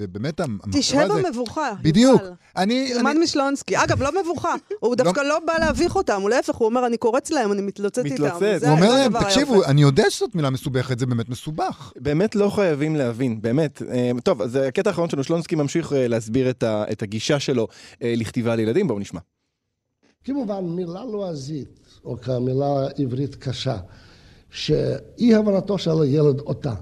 [0.09, 1.22] ובאמת המחשבה תשהה הזה...
[1.22, 1.72] במבוכה.
[1.82, 2.22] בדיוק.
[2.57, 2.90] אני...
[2.94, 3.76] תלמד אני- משלונסקי.
[3.84, 4.54] אגב, לא מבוכה.
[4.80, 7.98] הוא דווקא לא בא להביך אותם, הוא להפך, הוא אומר, אני קורץ להם, אני מתלוצץ
[7.98, 8.14] איתם.
[8.14, 8.62] מתלוצץ.
[8.62, 9.64] הוא אומר להם, תקשיבו.
[9.64, 11.92] אני יודע שזאת מילה מסובכת, זה באמת מסובך.
[12.00, 13.82] באמת לא חייבים להבין, באמת.
[13.82, 17.68] אה, טוב, אז הקטע האחרון שלנו, שלונסקי ממשיך אה, להסביר את ה- את הגישה שלו
[18.02, 19.20] אה, לכתיבה לילדים, בואו נשמע.
[20.24, 21.68] כמובן, מילה לועזית,
[22.04, 22.66] או כמילה
[22.98, 23.76] עברית קשה,
[24.50, 26.74] שאי הבנתו של הילד אותה,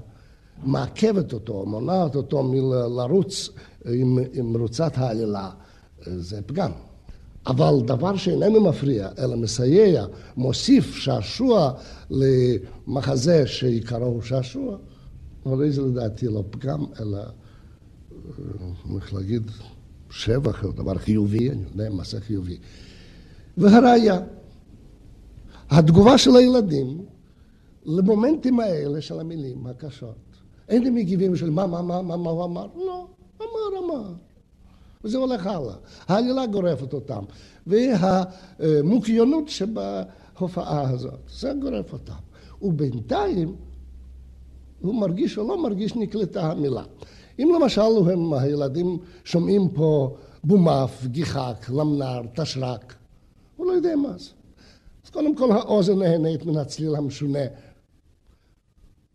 [0.65, 3.51] מעכבת אותו, מונעת אותו מלרוץ
[3.85, 5.51] עם, עם רוצת העלילה,
[6.07, 6.71] זה פגם.
[7.47, 10.07] אבל דבר שאיננו מפריע, אלא מסייע,
[10.37, 11.73] מוסיף שעשוע
[12.11, 14.77] למחזה שעיקרו הוא שעשוע,
[15.45, 17.27] הרי זה לדעתי לא פגם, אלא, אה,
[18.97, 19.51] איך להגיד,
[20.11, 22.59] שבח, דבר חיובי, אני יודע מה זה חיובי.
[23.57, 24.21] והראיה,
[25.71, 27.05] התגובה של הילדים
[27.87, 30.34] למומנטים האלה של המילים הקשות.
[30.69, 32.67] אין הם מגיבים של מה, מה, מה, מה, מה הוא אמר?
[32.77, 33.07] לא,
[33.41, 34.13] אמר, אמר.
[35.05, 35.75] וזה הולך הלאה.
[36.09, 37.25] העלילה גורפת אותם.
[37.67, 42.13] והמוקיונות שבהופעה הזאת, זה גורף אותם.
[42.63, 43.57] ובינתיים,
[44.81, 46.83] הוא מרגיש או לא מרגיש, נקלטה המילה.
[47.39, 52.95] אם למשל הם, הילדים שומעים פה בומף, גיחק, למנר, תשרק,
[53.57, 54.31] הוא לא יודע מה זה.
[55.05, 57.45] אז קודם כל האוזן נהנית מן הצליל המשונה.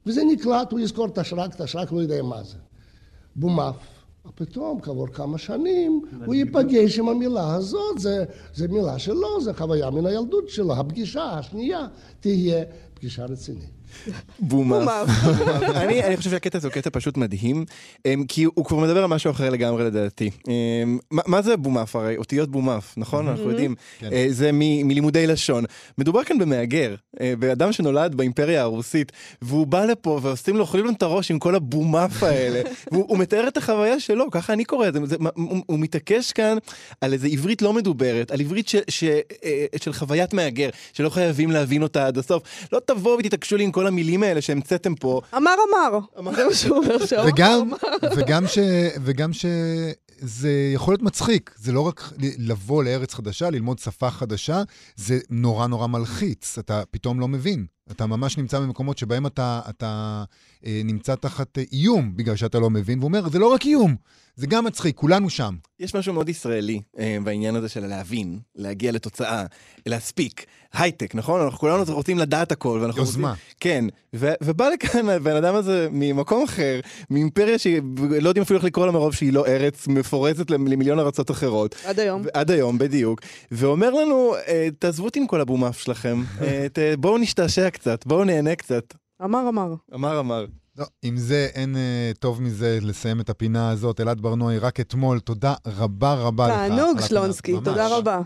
[0.05, 2.57] וזה נקלט, הוא יזכור תשרק, תשרק, לא יודע מה זה.
[3.35, 3.75] בומף.
[4.35, 9.89] פתאום, כעבור כמה שנים, הוא ייפגש עם המילה הזאת, זה, זה מילה שלו, זה חוויה
[9.89, 10.73] מן הילדות שלו.
[10.75, 11.87] הפגישה השנייה
[12.19, 13.78] תהיה פגישה רצינית.
[14.39, 15.09] בומאף.
[15.83, 17.65] אני, אני חושב שהקטע הזה הוא קטע פשוט מדהים,
[18.05, 20.29] אמ, כי הוא כבר מדבר על משהו אחר לגמרי לדעתי.
[20.47, 22.17] אמ, מה, מה זה בומאף הרי?
[22.17, 23.27] אותיות בומאף, נכון?
[23.27, 23.75] אנחנו יודעים.
[23.99, 24.09] כן.
[24.13, 25.63] אה, זה מ- מלימודי לשון.
[25.97, 29.11] מדובר כאן במהגר, אה, באדם שנולד באימפריה הרוסית,
[29.41, 32.61] והוא בא לפה ועושים לו, אוכלים לו את הראש עם כל הבומאף האלה.
[32.91, 35.15] והוא הוא מתאר את החוויה שלו, ככה אני קורא את זה.
[35.35, 36.57] הוא, הוא מתעקש כאן
[37.01, 41.51] על איזה עברית לא מדוברת, על עברית ש, ש, אה, של חוויית מהגר, שלא חייבים
[41.51, 42.43] להבין אותה עד הסוף.
[42.73, 45.21] לא תבואו ותתעקשו לי עם כל המילים האלה שהמצאתם פה.
[45.37, 45.99] אמר אמר.
[46.35, 47.23] זה מה שהוא אומר שם.
[47.27, 47.71] וגם,
[48.17, 48.57] וגם, ש,
[49.03, 54.61] וגם שזה יכול להיות מצחיק, זה לא רק ל- לבוא לארץ חדשה, ללמוד שפה חדשה,
[54.95, 57.65] זה נורא נורא מלחיץ, אתה פתאום לא מבין.
[57.91, 60.23] אתה ממש נמצא במקומות שבהם אתה, אתה
[60.65, 63.95] אה, נמצא תחת אה, איום בגלל שאתה לא מבין, והוא אומר, זה לא רק איום,
[64.35, 65.55] זה גם מצחיק, כולנו שם.
[65.79, 69.45] יש משהו מאוד ישראלי אה, בעניין הזה של להבין, להגיע לתוצאה,
[69.85, 70.45] להספיק.
[70.73, 71.41] הייטק, נכון?
[71.41, 72.79] אנחנו כולנו רוצים לדעת הכל.
[72.81, 73.29] ואנחנו יוזמה.
[73.29, 73.43] רוצים...
[73.59, 73.85] כן,
[74.15, 76.79] ו- ובא לכאן הבן אדם הזה ממקום אחר,
[77.09, 77.79] מאימפריה שלא
[78.29, 81.75] יודעים אפילו איך לקרוא לה מרוב שהיא לא ארץ, מפורזת למ- למיליון ארצות אחרות.
[81.85, 82.23] עד היום.
[82.33, 83.21] עד היום, בדיוק.
[83.51, 88.23] ואומר לנו, אה, תעזבו אותי עם כל הבומאף שלכם, אה, ת- בואו נשתעשע קצת, בואו
[88.23, 88.83] נהנה קצת.
[89.23, 89.73] אמר אמר.
[89.93, 90.45] אמר אמר.
[90.77, 94.01] לא, עם זה אין אה, טוב מזה לסיים את הפינה הזאת.
[94.01, 96.53] אלעד ברנועי, רק אתמול, תודה רבה רבה לך.
[96.53, 96.99] תענוג.
[97.01, 97.63] שלונסקי, ממש.
[97.63, 98.21] תודה רבה.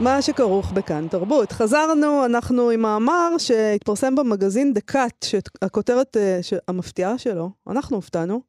[0.00, 1.52] מה שכרוך בכאן תרבות.
[1.52, 8.40] חזרנו, אנחנו עם מאמר שהתפרסם במגזין דקאט, שהכותרת אה, ש- המפתיעה שלו, אנחנו הופתענו,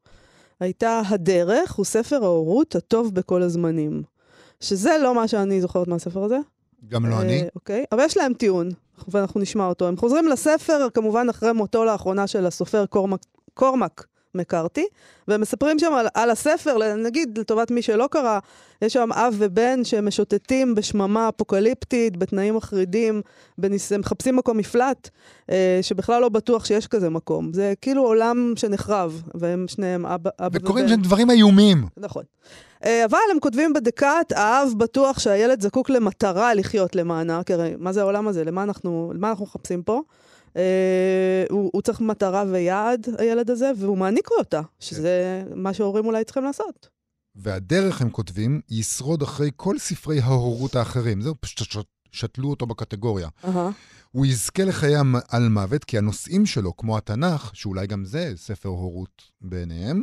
[0.60, 4.02] הייתה הדרך הוא ספר ההורות הטוב בכל הזמנים.
[4.60, 6.38] שזה לא מה שאני זוכרת מהספר הזה.
[6.88, 7.42] גם לא אני.
[7.42, 8.70] אה, אוקיי, אבל יש להם טיעון,
[9.08, 9.88] ואנחנו נשמע אותו.
[9.88, 13.20] הם חוזרים לספר, כמובן אחרי מותו לאחרונה של הסופר קורמק,
[13.54, 14.06] קורמק
[14.38, 14.86] מקארתי,
[15.28, 18.38] והם מספרים שם על, על הספר, נגיד לטובת מי שלא קרא,
[18.82, 23.22] יש שם אב ובן שמשוטטים בשממה אפוקליפטית, בתנאים מחרידים,
[23.58, 23.92] בניס...
[23.92, 25.08] מחפשים מקום מפלט,
[25.50, 27.52] אה, שבכלל לא בטוח שיש כזה מקום.
[27.52, 30.64] זה כאילו עולם שנחרב, והם שניהם אבא, אבא ובן.
[30.64, 31.84] וקוראים שם דברים איומים.
[31.96, 32.22] נכון.
[32.84, 37.92] אה, אבל הם כותבים בדקת, האב בטוח שהילד זקוק למטרה לחיות למענה, כי הרי מה
[37.92, 38.44] זה העולם הזה?
[38.44, 40.02] למה אנחנו, למה אנחנו מחפשים פה?
[40.58, 46.06] אה, הוא, הוא צריך מטרה ויעד, הילד הזה, והוא מעניק לו אותה, שזה מה שהורים
[46.06, 46.88] אולי צריכים לעשות.
[47.36, 51.20] והדרך, הם כותבים, ישרוד אחרי כל ספרי ההורות האחרים.
[51.20, 53.28] זהו, פשוט שתלו אותו בקטגוריה.
[53.44, 53.70] אהה.
[54.10, 54.94] הוא יזכה לחיי
[55.28, 60.02] על מוות, כי הנושאים שלו, כמו התנ"ך, שאולי גם זה ספר הורות בעיניהם,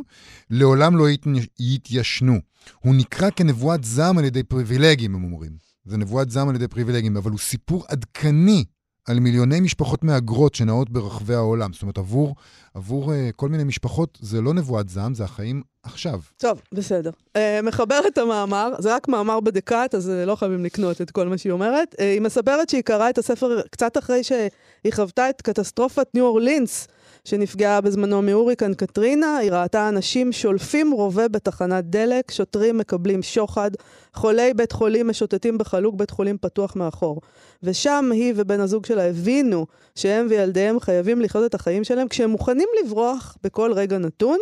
[0.50, 1.26] לעולם לא ית-
[1.60, 2.38] יתיישנו.
[2.80, 5.52] הוא נקרא כנבואת זעם על ידי פריבילגים, הם אומרים.
[5.84, 8.64] זה נבואת זעם על ידי פריבילגים, אבל הוא סיפור עדכני
[9.06, 11.72] על מיליוני משפחות מהגרות שנעות ברחבי העולם.
[11.72, 12.34] זאת אומרת, עבור,
[12.74, 16.20] עבור uh, כל מיני משפחות זה לא נבואת זעם, זה החיים עכשיו.
[16.36, 17.10] טוב, בסדר.
[17.10, 21.28] Uh, מחבר את המאמר, זה רק מאמר בדקת, אז uh, לא חייבים לקנות את כל
[21.28, 21.94] מה שהיא אומרת.
[21.94, 26.88] Uh, היא מספרת שהיא קראה את הספר קצת אחרי שהיא חוותה את קטסטרופת ניו אורלינס,
[27.26, 29.36] שנפגעה בזמנו מהוריקן קטרינה.
[29.36, 33.70] היא ראתה אנשים שולפים רובה בתחנת דלק, שוטרים מקבלים שוחד,
[34.14, 37.20] חולי בית חולים משוטטים בחלוק בית חולים פתוח מאחור.
[37.62, 42.68] ושם היא ובן הזוג שלה הבינו שהם וילדיהם חייבים לחיות את החיים שלהם כשהם מוכנים
[42.84, 44.38] לברוח בכל רגע נתון.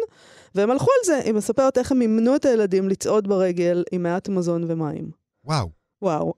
[0.55, 4.29] והם הלכו על זה, היא מספרת איך הם מימנו את הילדים לצעוד ברגל עם מעט
[4.29, 5.11] מזון ומים.
[5.45, 5.84] וואו.
[6.03, 6.35] וואו.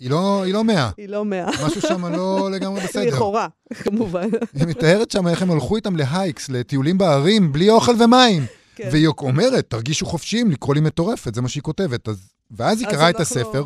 [0.00, 0.90] היא לא, היא לא מאה.
[0.96, 1.50] היא לא מאה.
[1.66, 3.06] משהו שם לא לגמרי בסדר.
[3.06, 3.48] לכאורה,
[3.82, 4.28] כמובן.
[4.54, 8.42] היא מתארת שם איך הם הלכו איתם להייקס, לטיולים בערים, בלי אוכל ומים.
[8.76, 8.88] כן.
[8.92, 12.08] והיא אומרת, תרגישו חופשיים לקרוא לי מטורפת, זה מה שהיא כותבת.
[12.08, 12.28] אז...
[12.50, 13.64] ואז היא קראה את הספר,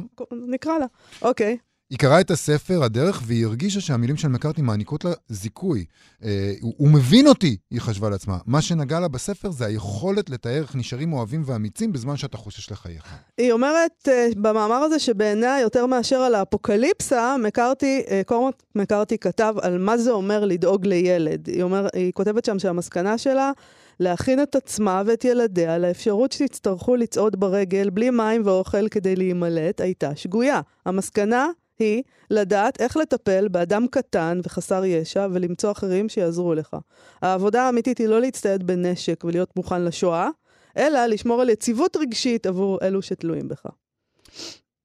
[0.49, 0.87] נקרא לה.
[1.23, 1.57] אוקיי.
[1.91, 5.85] היא קראה את הספר, הדרך, והיא הרגישה שהמילים של מקארתי מעניקות לה זיכוי.
[6.25, 8.39] אה, הוא, הוא מבין אותי, היא חשבה לעצמה.
[8.47, 13.05] מה שנגע לה בספר זה היכולת לתאר איך נשארים אוהבים ואמיצים בזמן שאתה חושש לחייך.
[13.39, 19.55] היא אומרת uh, במאמר הזה שבעיניה יותר מאשר על האפוקליפסה, מקארתי, uh, קורמוט מקארתי כתב
[19.63, 21.47] על מה זה אומר לדאוג לילד.
[21.47, 23.53] היא, אומר, היא כותבת שם שהמסקנה שלה,
[24.01, 30.17] להכין את עצמה ואת ילדיה לאפשרות שיצטרכו לצעוד ברגל בלי מים ואוכל כדי להימלט, הייתה
[30.17, 30.61] שגויה.
[30.87, 31.49] המסקנה
[31.81, 36.77] היא לדעת איך לטפל באדם קטן וחסר ישע ולמצוא אחרים שיעזרו לך.
[37.23, 40.29] העבודה האמיתית היא לא להצטייד בנשק ולהיות מוכן לשואה,
[40.77, 43.67] אלא לשמור על יציבות רגשית עבור אלו שתלויים בך.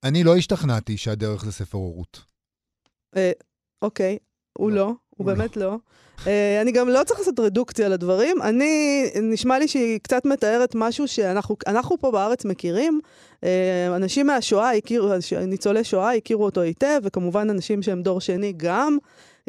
[0.04, 2.22] אני לא השתכנעתי שהדרך זה ספר הורות.
[3.16, 3.32] אה,
[3.82, 4.18] אוקיי,
[4.58, 5.78] הוא לא, הוא באמת לא.
[6.62, 8.42] אני גם לא צריך לעשות רדוקציה לדברים.
[8.42, 13.00] אני, נשמע לי שהיא קצת מתארת משהו שאנחנו אנחנו פה בארץ מכירים.
[13.44, 15.10] אה, אנשים מהשואה הכירו,
[15.48, 18.98] ניצולי שואה הכירו אותו היטב, וכמובן אנשים שהם דור שני גם.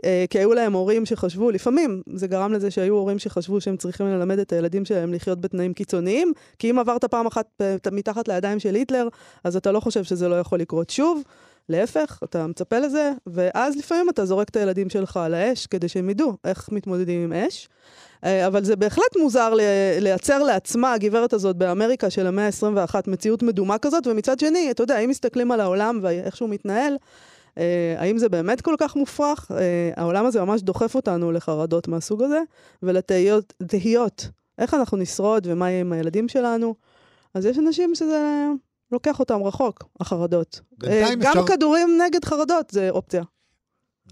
[0.05, 4.07] אה, כי היו להם הורים שחשבו, לפעמים זה גרם לזה שהיו הורים שחשבו שהם צריכים
[4.07, 8.59] ללמד את הילדים שלהם לחיות בתנאים קיצוניים, כי אם עברת פעם אחת אה, מתחת לידיים
[8.59, 9.09] של היטלר,
[9.45, 11.23] אז אתה לא חושב שזה לא יכול לקרות שוב.
[11.69, 16.11] להפך, אתה מצפה לזה, ואז לפעמים אתה זורק את הילדים שלך על האש כדי שהם
[16.11, 17.69] ידעו איך מתמודדים עם אש.
[18.25, 19.63] אה, אבל זה בהחלט מוזר לי-
[20.01, 24.99] לייצר לעצמה, הגברת הזאת באמריקה של המאה ה-21, מציאות מדומה כזאת, ומצד שני, אתה יודע,
[24.99, 26.97] אם מסתכלים על העולם ואיך שהוא מתנהל,
[27.59, 29.51] אה, האם זה באמת כל כך מופרך?
[29.51, 32.41] אה, העולם הזה ממש דוחף אותנו לחרדות מהסוג הזה,
[32.83, 36.75] ולתהיות, תהיות, איך אנחנו נשרוד ומה יהיה עם הילדים שלנו.
[37.35, 38.47] אז יש אנשים שזה
[38.93, 40.61] לוקח אותם רחוק, החרדות.
[40.85, 43.23] אה, גם אפשר- כדורים נגד חרדות זה אופציה.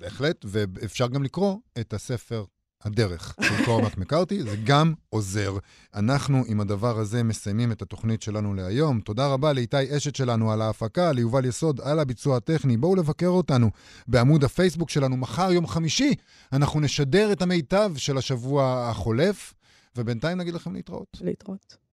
[0.00, 2.44] בהחלט, ואפשר גם לקרוא את הספר
[2.84, 5.56] הדרך של קורמק מקארתי, זה גם עוזר.
[5.94, 9.00] אנחנו עם הדבר הזה מסיימים את התוכנית שלנו להיום.
[9.00, 12.76] תודה רבה לאיתי אשת שלנו על ההפקה, ליובל יסוד על הביצוע הטכני.
[12.76, 13.70] בואו לבקר אותנו
[14.08, 16.14] בעמוד הפייסבוק שלנו מחר, יום חמישי.
[16.52, 19.54] אנחנו נשדר את המיטב של השבוע החולף,
[19.96, 21.18] ובינתיים נגיד לכם להתראות.
[21.20, 21.76] להתראות.